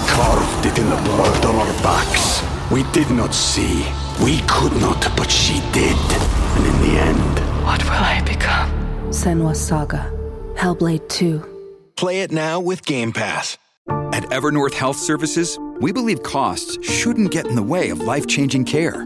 Carved 0.07 0.65
it 0.65 0.77
in 0.77 0.89
the 0.89 1.01
blood 1.03 1.45
on 1.45 1.55
our 1.55 1.73
backs. 1.83 2.43
We 2.71 2.83
did 2.91 3.09
not 3.11 3.33
see. 3.33 3.85
We 4.23 4.41
could 4.47 4.73
not, 4.81 5.07
but 5.15 5.29
she 5.29 5.59
did. 5.71 5.97
And 6.55 6.65
in 6.65 6.81
the 6.81 6.99
end, 6.99 7.39
What 7.63 7.83
will 7.83 7.91
I 7.91 8.21
become? 8.25 8.69
Senwa 9.09 9.55
Saga. 9.55 10.11
Hellblade 10.55 11.07
2. 11.09 11.43
Play 11.95 12.21
it 12.21 12.31
now 12.31 12.59
with 12.59 12.85
Game 12.85 13.11
Pass. 13.11 13.57
At 14.13 14.23
Evernorth 14.29 14.73
Health 14.73 14.97
Services, 14.97 15.57
we 15.79 15.91
believe 15.91 16.23
costs 16.23 16.77
shouldn't 16.87 17.31
get 17.31 17.45
in 17.47 17.55
the 17.55 17.63
way 17.63 17.89
of 17.89 17.99
life 18.01 18.27
changing 18.27 18.65
care, 18.65 19.05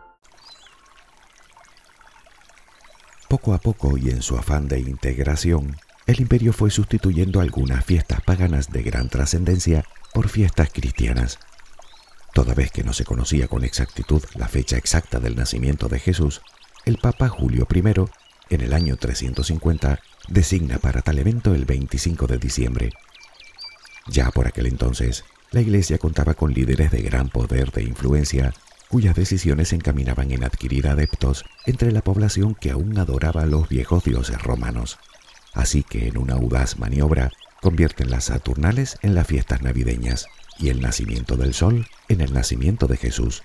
Poco 3.41 3.55
a 3.55 3.57
poco 3.57 3.97
y 3.97 4.11
en 4.11 4.21
su 4.21 4.37
afán 4.37 4.67
de 4.67 4.79
integración, 4.79 5.75
el 6.05 6.21
imperio 6.21 6.53
fue 6.53 6.69
sustituyendo 6.69 7.41
algunas 7.41 7.83
fiestas 7.83 8.21
paganas 8.21 8.69
de 8.69 8.83
gran 8.83 9.09
trascendencia 9.09 9.83
por 10.13 10.29
fiestas 10.29 10.69
cristianas. 10.71 11.39
Toda 12.35 12.53
vez 12.53 12.71
que 12.71 12.83
no 12.83 12.93
se 12.93 13.03
conocía 13.03 13.47
con 13.47 13.63
exactitud 13.63 14.21
la 14.35 14.47
fecha 14.47 14.77
exacta 14.77 15.19
del 15.19 15.35
nacimiento 15.35 15.89
de 15.89 15.97
Jesús, 15.97 16.43
el 16.85 16.99
Papa 16.99 17.29
Julio 17.29 17.67
I, 17.73 17.81
en 18.53 18.61
el 18.61 18.73
año 18.73 18.95
350, 18.97 19.99
designa 20.27 20.77
para 20.77 21.01
tal 21.01 21.17
evento 21.17 21.55
el 21.55 21.65
25 21.65 22.27
de 22.27 22.37
diciembre. 22.37 22.91
Ya 24.05 24.29
por 24.29 24.45
aquel 24.45 24.67
entonces, 24.67 25.25
la 25.49 25.61
Iglesia 25.61 25.97
contaba 25.97 26.35
con 26.35 26.53
líderes 26.53 26.91
de 26.91 27.01
gran 27.01 27.29
poder 27.29 27.71
de 27.71 27.81
influencia 27.81 28.53
cuyas 28.91 29.15
decisiones 29.15 29.69
se 29.69 29.77
encaminaban 29.77 30.31
en 30.31 30.43
adquirir 30.43 30.89
adeptos 30.89 31.45
entre 31.65 31.93
la 31.93 32.01
población 32.01 32.55
que 32.55 32.71
aún 32.71 32.99
adoraba 32.99 33.43
a 33.43 33.45
los 33.45 33.69
viejos 33.69 34.03
dioses 34.03 34.41
romanos. 34.41 34.99
Así 35.53 35.81
que 35.81 36.09
en 36.09 36.17
una 36.17 36.33
audaz 36.33 36.77
maniobra 36.77 37.31
convierten 37.61 38.11
las 38.11 38.25
Saturnales 38.25 38.97
en 39.01 39.15
las 39.15 39.27
fiestas 39.27 39.61
navideñas 39.61 40.25
y 40.59 40.67
el 40.67 40.81
nacimiento 40.81 41.37
del 41.37 41.53
sol 41.53 41.87
en 42.09 42.19
el 42.19 42.33
nacimiento 42.33 42.87
de 42.87 42.97
Jesús. 42.97 43.43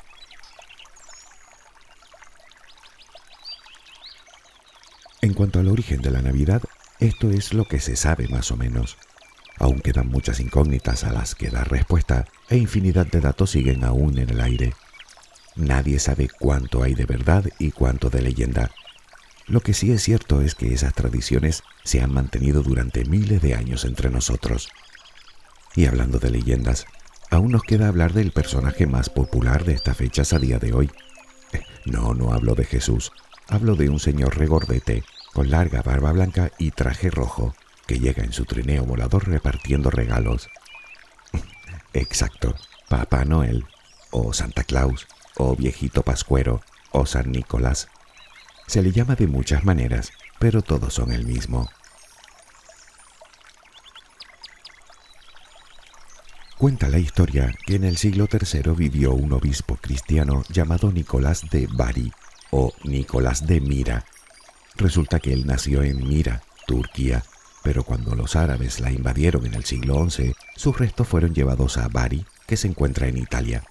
En 5.23 5.33
cuanto 5.33 5.61
al 5.61 5.69
origen 5.69 6.03
de 6.03 6.11
la 6.11 6.23
Navidad, 6.23 6.63
esto 6.99 7.31
es 7.31 7.55
lo 7.55 7.67
que 7.67 7.79
se 7.79 7.95
sabe 7.95 8.27
más 8.27 8.51
o 8.51 8.57
menos. 8.57 8.99
Aún 9.61 9.79
quedan 9.79 10.09
muchas 10.09 10.41
incógnitas 10.41 11.05
a 11.05 11.13
las 11.13 11.37
que 11.37 11.51
dar 11.51 11.71
respuesta 11.71 12.27
e 12.49 12.57
infinidad 12.57 13.07
de 13.07 13.21
datos 13.21 13.51
siguen 13.51 13.85
aún 13.85 14.19
en 14.19 14.31
el 14.31 14.41
aire. 14.41 14.75
Nadie 15.57 15.99
sabe 15.99 16.29
cuánto 16.29 16.83
hay 16.83 16.95
de 16.95 17.07
verdad 17.07 17.47
y 17.59 17.71
cuánto 17.71 18.11
de 18.11 18.21
leyenda. 18.21 18.71
Lo 19.47 19.61
que 19.61 19.73
sí 19.73 19.90
es 19.90 20.03
cierto 20.03 20.42
es 20.42 20.55
que 20.55 20.75
esas 20.75 20.92
tradiciones 20.92 21.62
se 21.83 22.03
han 22.03 22.12
mantenido 22.12 22.62
durante 22.62 23.05
miles 23.07 23.40
de 23.40 23.55
años 23.55 23.87
entre 23.87 24.11
nosotros. 24.11 24.69
Y 25.75 25.87
hablando 25.87 26.19
de 26.19 26.31
leyendas, 26.31 26.85
aún 27.31 27.53
nos 27.53 27.62
queda 27.62 27.88
hablar 27.88 28.12
del 28.12 28.33
personaje 28.33 28.87
más 28.87 29.09
popular 29.09 29.64
de 29.64 29.75
estas 29.75 29.97
fechas 29.97 30.33
a 30.33 30.38
día 30.38 30.59
de 30.59 30.73
hoy. 30.73 30.90
No, 31.87 32.14
no 32.14 32.33
hablo 32.33 32.57
de 32.57 32.64
Jesús, 32.64 33.12
hablo 33.49 33.77
de 33.77 33.88
un 33.88 34.01
señor 34.01 34.37
regordete, 34.37 35.05
con 35.33 35.51
larga 35.51 35.83
barba 35.83 36.11
blanca 36.11 36.51
y 36.59 36.73
traje 36.73 37.11
rojo, 37.11 37.55
que 37.87 38.01
llega 38.01 38.25
en 38.25 38.33
su 38.33 38.45
trineo 38.45 38.85
volador 38.85 39.29
repartiendo 39.29 39.88
regalos. 39.88 40.49
Exacto, 41.92 42.57
Papá 42.88 43.25
Noel, 43.25 43.66
o 44.11 44.33
Santa 44.33 44.64
Claus, 44.64 45.07
o 45.37 45.57
viejito 45.57 46.03
pascuero, 46.03 46.62
o 46.90 47.07
San 47.07 47.33
Nicolás. 47.33 47.88
Se 48.66 48.83
le 48.83 48.92
llama 48.92 49.14
de 49.14 49.27
muchas 49.27 49.64
maneras, 49.64 50.12
pero 50.38 50.62
todos 50.62 50.94
son 50.94 51.12
el 51.12 51.25
mismo. 51.25 51.68
Cuenta 56.59 56.88
la 56.88 56.99
historia 56.99 57.55
que 57.66 57.75
en 57.75 57.85
el 57.85 57.99
siglo 57.99 58.29
III 58.33 58.72
vivió 58.75 59.12
un 59.12 59.33
obispo 59.35 59.77
cristiano 59.77 60.42
llamado 60.49 60.90
Nicolás 60.90 61.42
de 61.51 61.68
Bari 61.70 62.11
o 62.51 62.72
Nicolás 62.83 63.46
de 63.46 63.61
Mira. 63.61 64.07
Resulta 64.75 65.20
que 65.20 65.35
él 65.35 65.46
nació 65.46 65.83
en 65.83 66.09
Mira, 66.09 66.42
Turquía, 66.66 67.22
pero 67.62 67.85
cuando 67.85 68.14
los 68.14 68.37
árabes 68.37 68.81
la 68.81 68.90
invadieron 68.90 69.44
en 69.44 69.55
el 69.55 69.64
siglo 69.64 70.09
XI, 70.09 70.35
sus 70.55 70.79
restos 70.79 71.07
fueron 71.07 71.35
llevados 71.35 71.77
a 71.77 71.88
Bari, 71.88 72.25
que 72.46 72.57
se 72.57 72.68
encuentra 72.68 73.07
en 73.07 73.18
Italia. 73.18 73.64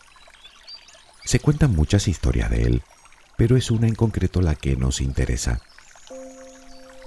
Se 1.25 1.39
cuentan 1.39 1.75
muchas 1.75 2.07
historias 2.07 2.49
de 2.49 2.63
él, 2.63 2.83
pero 3.35 3.57
es 3.57 3.71
una 3.71 3.87
en 3.87 3.95
concreto 3.95 4.41
la 4.41 4.55
que 4.55 4.75
nos 4.75 5.01
interesa. 5.01 5.59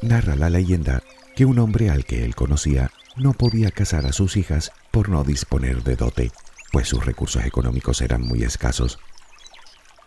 Narra 0.02 0.36
la 0.36 0.50
leyenda 0.50 1.02
que 1.36 1.44
un 1.44 1.58
hombre 1.58 1.88
al 1.88 2.04
que 2.04 2.24
él 2.24 2.34
conocía 2.34 2.90
no 3.16 3.32
podía 3.32 3.70
casar 3.70 4.06
a 4.06 4.12
sus 4.12 4.36
hijas 4.36 4.72
por 4.90 5.08
no 5.08 5.24
disponer 5.24 5.82
de 5.84 5.96
dote, 5.96 6.32
pues 6.72 6.88
sus 6.88 7.06
recursos 7.06 7.44
económicos 7.44 8.00
eran 8.00 8.22
muy 8.22 8.42
escasos. 8.42 8.98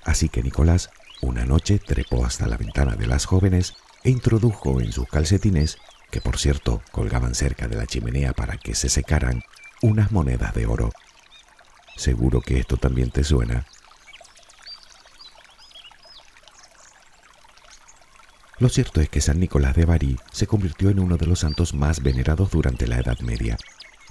Así 0.04 0.30
que 0.30 0.44
Nicolás 0.44 0.90
una 1.22 1.46
noche 1.46 1.78
trepó 1.78 2.26
hasta 2.26 2.48
la 2.48 2.58
ventana 2.58 2.96
de 2.96 3.06
las 3.06 3.26
jóvenes 3.26 3.76
e 4.04 4.10
introdujo 4.10 4.82
en 4.82 4.92
sus 4.92 5.08
calcetines, 5.08 5.78
que 6.10 6.20
por 6.20 6.40
cierto 6.40 6.82
colgaban 6.92 7.36
cerca 7.36 7.68
de 7.68 7.76
la 7.76 7.86
chimenea 7.86 8.34
para 8.34 8.58
que 8.58 8.74
se 8.74 8.90
secaran, 8.90 9.44
unas 9.84 10.12
monedas 10.12 10.56
de 10.56 10.66
oro. 10.66 10.92
Seguro 11.96 12.42
que 12.42 12.60
esto 12.60 12.78
también 12.78 13.12
te 13.12 13.24
suena. 13.24 13.68
Lo 18.62 18.70
cierto 18.70 19.02
es 19.02 19.10
que 19.10 19.22
San 19.22 19.40
Nicolás 19.40 19.76
de 19.76 19.86
Bari 19.86 20.18
se 20.32 20.46
convirtió 20.46 20.92
en 20.92 21.00
uno 21.00 21.18
de 21.18 21.26
los 21.26 21.40
santos 21.40 21.74
más 21.74 22.04
venerados 22.04 22.52
durante 22.52 22.86
la 22.86 23.00
Edad 23.00 23.20
Media. 23.22 23.58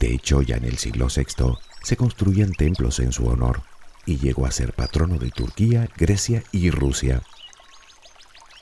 De 0.01 0.13
hecho, 0.13 0.43
ya 0.43 0.57
en 0.57 0.65
el 0.65 0.77
siglo 0.77 1.07
VI 1.07 1.57
se 1.85 1.97
construían 1.97 2.51
templos 2.51 2.99
en 2.99 3.13
su 3.13 3.29
honor 3.29 3.63
y 4.07 4.19
llegó 4.19 4.47
a 4.47 4.51
ser 4.51 4.73
patrono 4.73 5.19
de 5.19 5.31
Turquía, 5.31 5.89
Grecia 5.97 6.43
y 6.51 6.71
Rusia. 6.71 7.23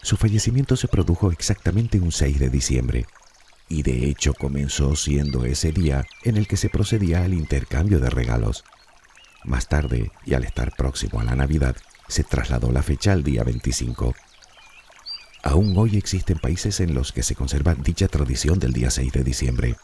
Su 0.02 0.18
fallecimiento 0.18 0.76
se 0.76 0.88
produjo 0.88 1.32
exactamente 1.32 1.98
un 1.98 2.12
6 2.12 2.38
de 2.38 2.50
diciembre, 2.50 3.06
y 3.70 3.82
de 3.82 4.10
hecho 4.10 4.34
comenzó 4.34 4.94
siendo 4.94 5.46
ese 5.46 5.72
día 5.72 6.04
en 6.22 6.36
el 6.36 6.46
que 6.46 6.58
se 6.58 6.68
procedía 6.68 7.24
al 7.24 7.32
intercambio 7.32 7.98
de 7.98 8.10
regalos. 8.10 8.62
Más 9.42 9.68
tarde, 9.68 10.12
y 10.26 10.34
al 10.34 10.44
estar 10.44 10.76
próximo 10.76 11.20
a 11.20 11.24
la 11.24 11.34
Navidad, 11.34 11.76
se 12.08 12.24
trasladó 12.24 12.72
la 12.72 12.82
fecha 12.82 13.12
al 13.12 13.22
día 13.22 13.42
25. 13.42 14.14
Aún 15.48 15.72
hoy 15.78 15.96
existen 15.96 16.38
países 16.38 16.78
en 16.80 16.92
los 16.92 17.10
que 17.10 17.22
se 17.22 17.34
conserva 17.34 17.74
dicha 17.74 18.06
tradición 18.06 18.58
del 18.58 18.74
día 18.74 18.90
6 18.90 19.12
de 19.12 19.24
diciembre. 19.24 19.76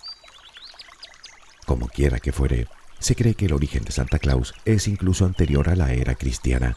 Como 1.64 1.88
quiera 1.88 2.18
que 2.18 2.33
fuere, 2.33 2.68
se 2.98 3.16
cree 3.16 3.35
que 3.35 3.46
el 3.46 3.55
origen 3.55 3.83
de 3.83 3.90
Santa 3.90 4.18
Claus 4.18 4.53
es 4.66 4.88
incluso 4.88 5.24
anterior 5.24 5.70
a 5.70 5.74
la 5.74 5.94
era 5.94 6.16
cristiana 6.16 6.77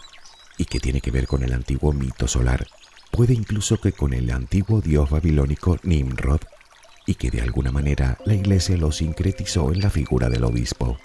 y 0.58 0.63
que 0.63 0.80
tiene 0.80 1.02
que 1.02 1.12
ver 1.12 1.28
con 1.28 1.43
el 1.43 1.52
antiguo 1.52 1.91
mito 1.91 2.30
solar, 2.30 2.65
puede 3.12 3.34
incluso 3.34 3.82
que 3.82 3.91
con 3.91 4.13
el 4.13 4.32
antiguo 4.32 4.80
dios 4.80 5.10
babilónico 5.10 5.78
Nimrod, 5.84 6.43
y 7.06 7.15
que 7.15 7.30
de 7.30 7.41
alguna 7.41 7.73
manera 7.73 8.17
la 8.23 8.36
iglesia 8.36 8.78
lo 8.78 8.93
sincretizó 8.93 9.73
en 9.73 9.82
la 9.82 9.89
figura 9.89 10.30
del 10.30 10.45
obispo. 10.45 10.97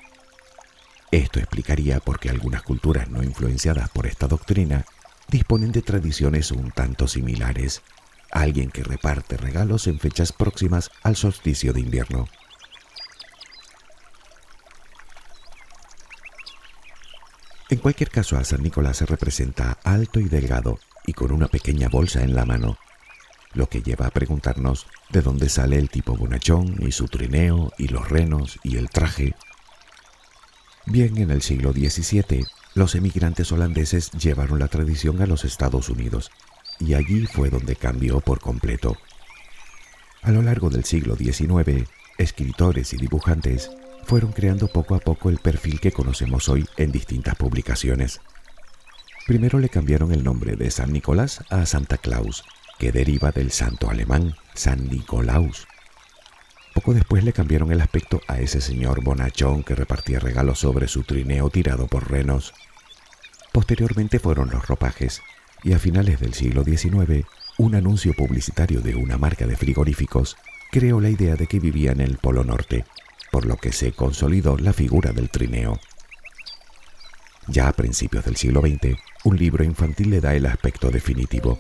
Esto 1.11 1.40
explicaría 1.40 1.99
por 1.99 2.21
qué 2.21 2.31
algunas 2.31 2.62
culturas 2.62 3.11
no 3.11 3.25
influenciadas 3.25 3.90
por 3.90 4.07
esta 4.07 4.29
doctrina 4.29 4.85
disponen 5.29 5.73
de 5.73 5.83
tradiciones 5.83 6.51
un 6.51 6.71
tanto 6.71 7.09
similares. 7.09 7.83
Alguien 8.31 8.71
que 8.71 8.83
reparte 8.83 9.37
regalos 9.37 9.87
en 9.87 9.99
fechas 9.99 10.33
próximas 10.33 10.91
al 11.03 11.17
solsticio 11.17 11.73
de 11.73 11.81
invierno. 11.81 12.29
En 17.73 17.79
cualquier 17.79 18.11
caso, 18.11 18.37
a 18.37 18.45
San 18.45 18.63
Nicolás 18.63 18.99
se 18.99 19.07
representa 19.07 19.79
alto 19.83 20.21
y 20.21 20.29
delgado 20.29 20.79
y 21.07 21.15
con 21.15 21.33
una 21.33 21.49
pequeña 21.49 21.89
bolsa 21.89 22.23
en 22.23 22.35
la 22.35 22.45
mano, 22.45 22.77
lo 23.55 23.67
que 23.69 23.83
lleva 23.83 24.07
a 24.07 24.11
preguntarnos 24.11 24.87
de 25.11 25.23
dónde 25.23 25.49
sale 25.49 25.79
el 25.79 25.89
tipo 25.89 26.15
bonachón 26.15 26.77
y 26.81 26.93
su 26.93 27.07
trineo 27.07 27.73
y 27.79 27.89
los 27.89 28.09
renos 28.09 28.59
y 28.63 28.77
el 28.77 28.91
traje. 28.91 29.35
Bien, 30.85 31.17
en 31.17 31.31
el 31.31 31.43
siglo 31.43 31.73
XVII, 31.73 32.45
los 32.75 32.95
emigrantes 32.95 33.53
holandeses 33.53 34.11
llevaron 34.13 34.59
la 34.59 34.69
tradición 34.69 35.21
a 35.21 35.27
los 35.27 35.45
Estados 35.45 35.89
Unidos 35.89 36.31
y 36.81 36.95
allí 36.95 37.27
fue 37.27 37.51
donde 37.51 37.77
cambió 37.77 38.21
por 38.21 38.41
completo. 38.41 38.97
A 40.23 40.31
lo 40.31 40.43
largo 40.43 40.71
del 40.71 40.85
siglo 40.85 41.17
XIX, 41.17 41.89
escritores 42.19 42.93
y 42.93 42.97
dibujantes 42.97 43.71
fueron 44.05 44.33
creando 44.33 44.69
poco 44.69 44.95
a 44.95 45.01
poco 45.01 45.31
el 45.31 45.39
perfil 45.39 45.81
que 45.81 45.93
conocemos 45.93 46.49
hoy 46.49 46.67
en 46.77 46.93
distintas 46.93 47.37
publicaciones. 47.37 48.21
Primero 49.27 49.59
le 49.59 49.69
cambiaron 49.69 50.13
el 50.13 50.25
nombre 50.25 50.57
de 50.57 50.71
San 50.71 50.93
Nicolás 50.93 51.45
a 51.51 51.67
Santa 51.67 51.99
Claus, 51.99 52.45
que 52.79 52.91
deriva 52.91 53.31
del 53.31 53.53
santo 53.53 53.91
alemán 53.91 54.35
San 54.55 54.89
Nicolaus. 54.89 55.67
Poco 56.75 56.95
después 56.95 57.25
le 57.25 57.33
cambiaron 57.33 57.73
el 57.73 57.81
aspecto 57.81 58.21
a 58.29 58.41
ese 58.41 58.61
señor 58.61 59.03
bonachón 59.03 59.63
que 59.63 59.75
repartía 59.75 60.19
regalos 60.19 60.59
sobre 60.59 60.89
su 60.89 61.03
trineo 61.03 61.51
tirado 61.51 61.87
por 61.87 62.11
renos. 62.11 62.55
Posteriormente 63.53 64.19
fueron 64.19 64.51
los 64.51 64.67
ropajes, 64.67 65.21
y 65.63 65.75
a 65.75 65.79
finales 65.79 66.21
del 66.21 66.35
siglo 66.35 66.65
XIX, 66.65 67.27
un 67.59 67.75
anuncio 67.75 68.15
publicitario 68.15 68.81
de 68.81 68.95
una 68.95 69.19
marca 69.19 69.47
de 69.47 69.57
frigoríficos 69.57 70.37
creó 70.71 71.01
la 71.01 71.11
idea 71.11 71.37
de 71.37 71.47
que 71.47 71.61
vivía 71.61 71.93
en 71.93 72.01
el 72.01 72.17
Polo 72.17 72.43
Norte 72.43 72.85
por 73.33 73.47
lo 73.47 73.57
que 73.57 73.73
se 73.73 73.93
consolidó 73.93 74.59
la 74.59 74.75
figura 74.75 75.13
del 75.13 75.31
trineo. 75.31 75.81
Ya 77.49 77.67
a 77.67 77.73
principios 77.73 78.27
del 78.27 78.37
siglo 78.37 78.61
XX, 78.61 78.95
un 79.25 79.39
libro 79.39 79.65
infantil 79.65 80.11
le 80.11 80.21
da 80.21 80.35
el 80.35 80.45
aspecto 80.45 80.91
definitivo, 80.91 81.59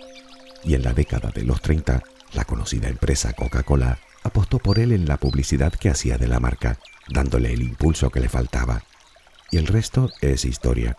y 0.62 0.74
en 0.74 0.82
la 0.82 0.92
década 0.92 1.30
de 1.30 1.44
los 1.44 1.62
30, 1.62 2.02
la 2.32 2.44
conocida 2.44 2.88
empresa 2.88 3.32
Coca-Cola 3.32 3.98
apostó 4.22 4.58
por 4.58 4.78
él 4.78 4.92
en 4.92 5.06
la 5.06 5.16
publicidad 5.16 5.72
que 5.72 5.90
hacía 5.90 6.18
de 6.18 6.28
la 6.28 6.40
marca, 6.40 6.78
dándole 7.08 7.52
el 7.52 7.62
impulso 7.62 8.10
que 8.10 8.20
le 8.20 8.28
faltaba. 8.28 8.84
Y 9.50 9.58
el 9.58 9.66
resto 9.66 10.10
es 10.20 10.44
historia. 10.44 10.96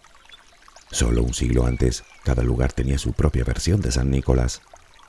Solo 0.91 1.23
un 1.23 1.33
siglo 1.33 1.65
antes, 1.65 2.03
cada 2.23 2.43
lugar 2.43 2.71
tenía 2.73 2.99
su 2.99 3.13
propia 3.13 3.43
versión 3.43 3.81
de 3.81 3.91
San 3.91 4.11
Nicolás. 4.11 4.61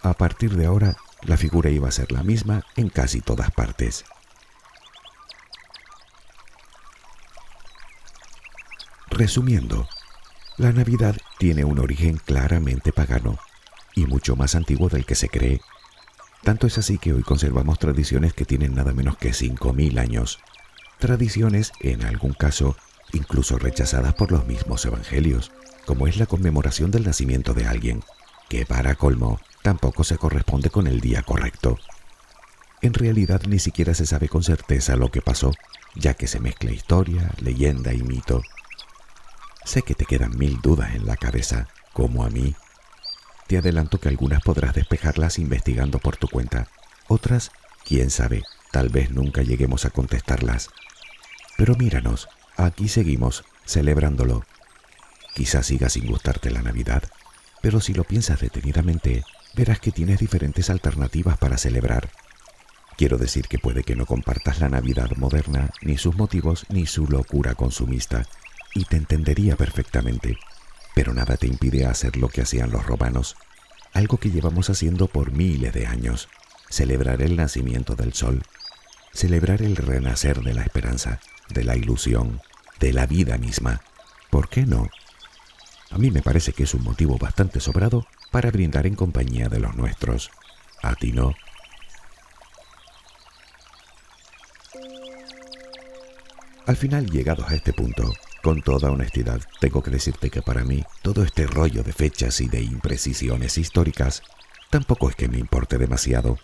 A 0.02 0.14
partir 0.14 0.56
de 0.56 0.66
ahora, 0.66 0.96
la 1.22 1.37
figura 1.37 1.70
iba 1.70 1.88
a 1.88 1.92
ser 1.92 2.10
la 2.12 2.22
misma 2.22 2.64
en 2.76 2.88
casi 2.88 3.20
todas 3.20 3.50
partes. 3.50 4.04
Resumiendo, 9.10 9.87
la 10.56 10.72
Navidad 10.72 11.16
tiene 11.38 11.64
un 11.64 11.78
origen 11.78 12.16
claramente 12.16 12.92
pagano 12.92 13.38
y 13.94 14.06
mucho 14.06 14.37
más 14.37 14.54
antiguo 14.54 14.88
del 14.88 15.06
que 15.06 15.14
se 15.14 15.28
cree. 15.28 15.60
Tanto 16.44 16.66
es 16.66 16.76
así 16.76 16.98
que 16.98 17.14
hoy 17.14 17.22
conservamos 17.22 17.78
tradiciones 17.78 18.35
que 18.35 18.44
tienen 18.44 18.74
nada 18.74 18.92
menos 18.92 19.16
que 19.16 19.30
5.000 19.30 19.98
años. 19.98 20.40
Tradiciones, 20.98 21.72
en 21.80 22.04
algún 22.04 22.35
caso, 22.35 22.76
incluso 23.14 23.59
rechazadas 23.59 24.12
por 24.12 24.30
los 24.30 24.46
mismos 24.46 24.85
evangelios, 24.85 25.52
como 25.87 26.07
es 26.07 26.18
la 26.18 26.26
conmemoración 26.26 26.90
del 26.90 27.04
nacimiento 27.04 27.54
de 27.54 27.66
alguien, 27.66 28.04
que 28.50 28.66
para 28.66 28.94
colmo 28.94 29.40
tampoco 29.62 30.04
se 30.04 30.18
corresponde 30.18 30.68
con 30.68 30.87
el 30.87 31.00
día 31.00 31.22
correcto. 31.22 31.78
En 32.83 32.92
realidad 32.92 33.40
ni 33.48 33.59
siquiera 33.59 33.94
se 33.94 34.04
sabe 34.04 34.28
con 34.28 34.42
certeza 34.42 34.96
lo 34.96 35.11
que 35.11 35.22
pasó, 35.22 35.52
ya 35.94 36.12
que 36.12 36.26
se 36.26 36.40
mezcla 36.40 36.72
historia, 36.72 37.30
leyenda 37.40 37.94
y 37.94 38.02
mito. 38.02 38.42
Sé 39.64 39.80
que 39.80 39.94
te 39.94 40.04
quedan 40.04 40.37
mil 40.37 40.61
dudas 40.61 40.94
en 40.94 41.07
la 41.07 41.16
cabeza, 41.16 41.68
como 41.94 42.22
a 42.22 42.28
mí. 42.28 42.54
Te 43.46 43.59
adelanto 43.59 43.98
que 43.98 44.09
algunas 44.09 44.42
podrás 44.42 44.74
despejarlas 44.74 45.38
investigando 45.38 45.98
por 45.98 46.16
tu 46.16 46.28
cuenta. 46.28 46.68
Otras, 47.09 47.50
quién 47.85 48.11
sabe, 48.11 48.42
tal 48.72 48.88
vez 48.88 49.11
nunca 49.11 49.42
lleguemos 49.42 49.85
a 49.85 49.90
contestarlas. 49.90 50.70
Pero 51.57 51.74
míranos, 51.76 52.28
aquí 52.57 52.88
seguimos, 52.88 53.44
celebrándolo. 53.66 54.44
Quizás 55.35 55.66
siga 55.66 55.88
sin 55.88 56.07
gustarte 56.07 56.50
la 56.50 56.62
Navidad, 56.62 57.02
pero 57.61 57.80
si 57.80 57.92
lo 57.92 58.04
piensas 58.04 58.40
detenidamente, 58.40 59.24
verás 59.54 59.80
que 59.80 59.92
tienes 59.92 60.18
diferentes 60.18 60.70
alternativas 60.70 61.37
para 61.38 61.59
celebrar. 61.59 62.11
Quiero 62.96 63.18
decir 63.18 63.48
que 63.48 63.59
puede 63.59 63.83
que 63.83 63.96
no 63.96 64.07
compartas 64.07 64.61
la 64.61 64.68
Navidad 64.68 65.11
moderna, 65.16 65.70
ni 65.83 65.98
sus 65.98 66.14
motivos, 66.14 66.64
ni 66.68 66.87
su 66.87 67.07
locura 67.09 67.54
consumista, 67.54 68.26
y 68.74 68.85
te 68.85 68.96
entendería 68.96 69.57
perfectamente, 69.57 70.38
pero 70.94 71.12
nada 71.12 71.37
te 71.37 71.46
impide 71.46 71.87
hacer 71.87 72.16
lo 72.16 72.28
que 72.28 72.42
hacían 72.42 72.70
los 72.70 72.87
romanos, 72.87 73.37
algo 73.92 74.18
que 74.18 74.30
llevamos 74.30 74.70
haciendo 74.70 75.09
por 75.09 75.33
miles 75.33 75.72
de 75.72 75.87
años, 75.87 76.28
celebrar 76.70 77.22
el 77.22 77.37
nacimiento 77.37 77.94
del 77.94 78.14
sol, 78.14 78.42
celebrar 79.12 79.62
el 79.62 79.76
renacer 79.76 80.40
de 80.40 80.54
la 80.54 80.62
esperanza, 80.62 81.20
de 81.48 81.64
la 81.64 81.76
ilusión, 81.76 82.40
de 82.80 82.92
la 82.92 83.07
vida 83.07 83.38
misma. 83.38 83.83
¿Por 84.30 84.48
qué 84.48 84.66
no? 84.66 84.88
A 85.90 85.98
mí 85.98 86.11
me 86.11 86.22
parece 86.22 86.52
que 86.52 86.64
es 86.64 86.74
un 86.74 86.83
motivo 86.83 87.18
bastante 87.18 87.61
sobrado 87.61 88.07
para 88.33 88.50
brindar 88.50 88.87
en 88.87 88.96
compañía 88.96 89.48
de 89.48 89.61
los 89.61 89.76
nuestros. 89.76 90.30
¿A 90.83 90.94
ti 90.96 91.12
no? 91.12 91.35
Al 96.66 96.76
final, 96.76 97.11
llegados 97.11 97.48
a 97.48 97.54
este 97.54 97.72
punto, 97.72 98.11
con 98.44 98.61
toda 98.61 98.90
honestidad, 98.90 99.40
tengo 99.59 99.83
que 99.83 99.90
decirte 99.90 100.28
que 100.28 100.42
para 100.42 100.64
mí 100.64 100.85
todo 101.00 101.22
este 101.22 101.46
rollo 101.46 101.83
de 101.83 101.94
fechas 101.94 102.42
y 102.42 102.46
de 102.46 102.61
imprecisiones 102.61 103.57
históricas 103.57 104.22
tampoco 104.68 105.09
es 105.09 105.16
que 105.16 105.28
me 105.28 105.38
importe 105.38 105.78
demasiado. 105.78 106.37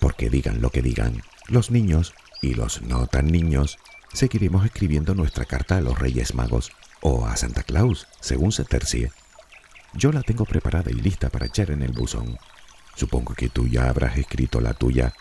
Porque 0.00 0.30
digan 0.30 0.60
lo 0.60 0.70
que 0.70 0.82
digan, 0.82 1.22
los 1.46 1.70
niños 1.70 2.12
y 2.42 2.54
los 2.54 2.82
no 2.82 3.06
tan 3.06 3.28
niños 3.28 3.78
seguiremos 4.14 4.64
escribiendo 4.64 5.14
nuestra 5.14 5.44
carta 5.44 5.76
a 5.76 5.80
los 5.80 5.96
Reyes 5.96 6.34
Magos 6.34 6.72
o 7.02 7.24
a 7.24 7.36
Santa 7.36 7.62
Claus, 7.62 8.08
según 8.18 8.50
se 8.50 8.64
tercie. 8.64 9.12
Yo 9.94 10.10
la 10.10 10.22
tengo 10.22 10.44
preparada 10.44 10.90
y 10.90 10.94
lista 10.94 11.30
para 11.30 11.46
echar 11.46 11.70
en 11.70 11.82
el 11.82 11.92
buzón. 11.92 12.36
Supongo 12.96 13.32
que 13.34 13.48
tú 13.48 13.68
ya 13.68 13.88
habrás 13.88 14.18
escrito 14.18 14.60
la 14.60 14.74
tuya. 14.74 15.14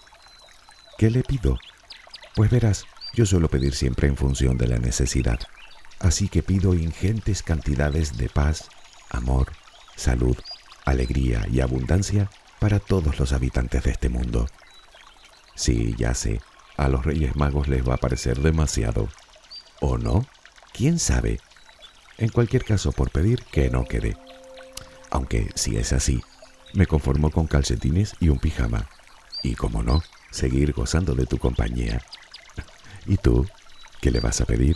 ¿Qué 0.97 1.11
le 1.11 1.21
pido? 1.21 1.59
Pues 2.33 2.49
verás, 2.49 2.85
yo 3.13 3.27
suelo 3.27 3.49
pedir 3.49 3.75
siempre 3.75 4.07
en 4.07 4.17
función 4.17 4.57
de 4.57 4.67
la 4.67 4.79
necesidad. 4.79 5.39
Así 5.99 6.29
que 6.29 6.43
pido 6.43 6.73
ingentes 6.73 7.43
cantidades 7.43 8.17
de 8.17 8.29
paz, 8.29 8.69
amor, 9.09 9.53
salud, 9.95 10.37
alegría 10.85 11.47
y 11.49 11.61
abundancia 11.61 12.29
para 12.59 12.79
todos 12.79 13.19
los 13.19 13.33
habitantes 13.33 13.83
de 13.83 13.91
este 13.91 14.09
mundo. 14.09 14.47
Sí, 15.55 15.95
ya 15.97 16.13
sé, 16.13 16.41
a 16.77 16.89
los 16.89 17.05
Reyes 17.05 17.35
Magos 17.35 17.67
les 17.67 17.87
va 17.87 17.95
a 17.95 17.97
parecer 17.97 18.39
demasiado. 18.39 19.07
¿O 19.79 19.97
no? 19.97 20.25
¿Quién 20.73 20.99
sabe? 20.99 21.39
En 22.17 22.29
cualquier 22.29 22.63
caso, 22.63 22.91
por 22.91 23.11
pedir 23.11 23.43
que 23.43 23.69
no 23.69 23.85
quede. 23.85 24.17
Aunque, 25.11 25.49
si 25.55 25.77
es 25.77 25.93
así, 25.93 26.21
me 26.73 26.87
conformo 26.87 27.31
con 27.31 27.47
calcetines 27.47 28.15
y 28.19 28.29
un 28.29 28.39
pijama. 28.39 28.89
Y 29.43 29.55
como 29.55 29.83
no, 29.83 30.01
seguir 30.31 30.73
gozando 30.73 31.13
de 31.13 31.25
tu 31.25 31.37
compañía. 31.37 32.01
¿Y 33.05 33.17
tú? 33.17 33.47
¿Qué 34.01 34.11
le 34.11 34.19
vas 34.19 34.41
a 34.41 34.45
pedir? 34.45 34.75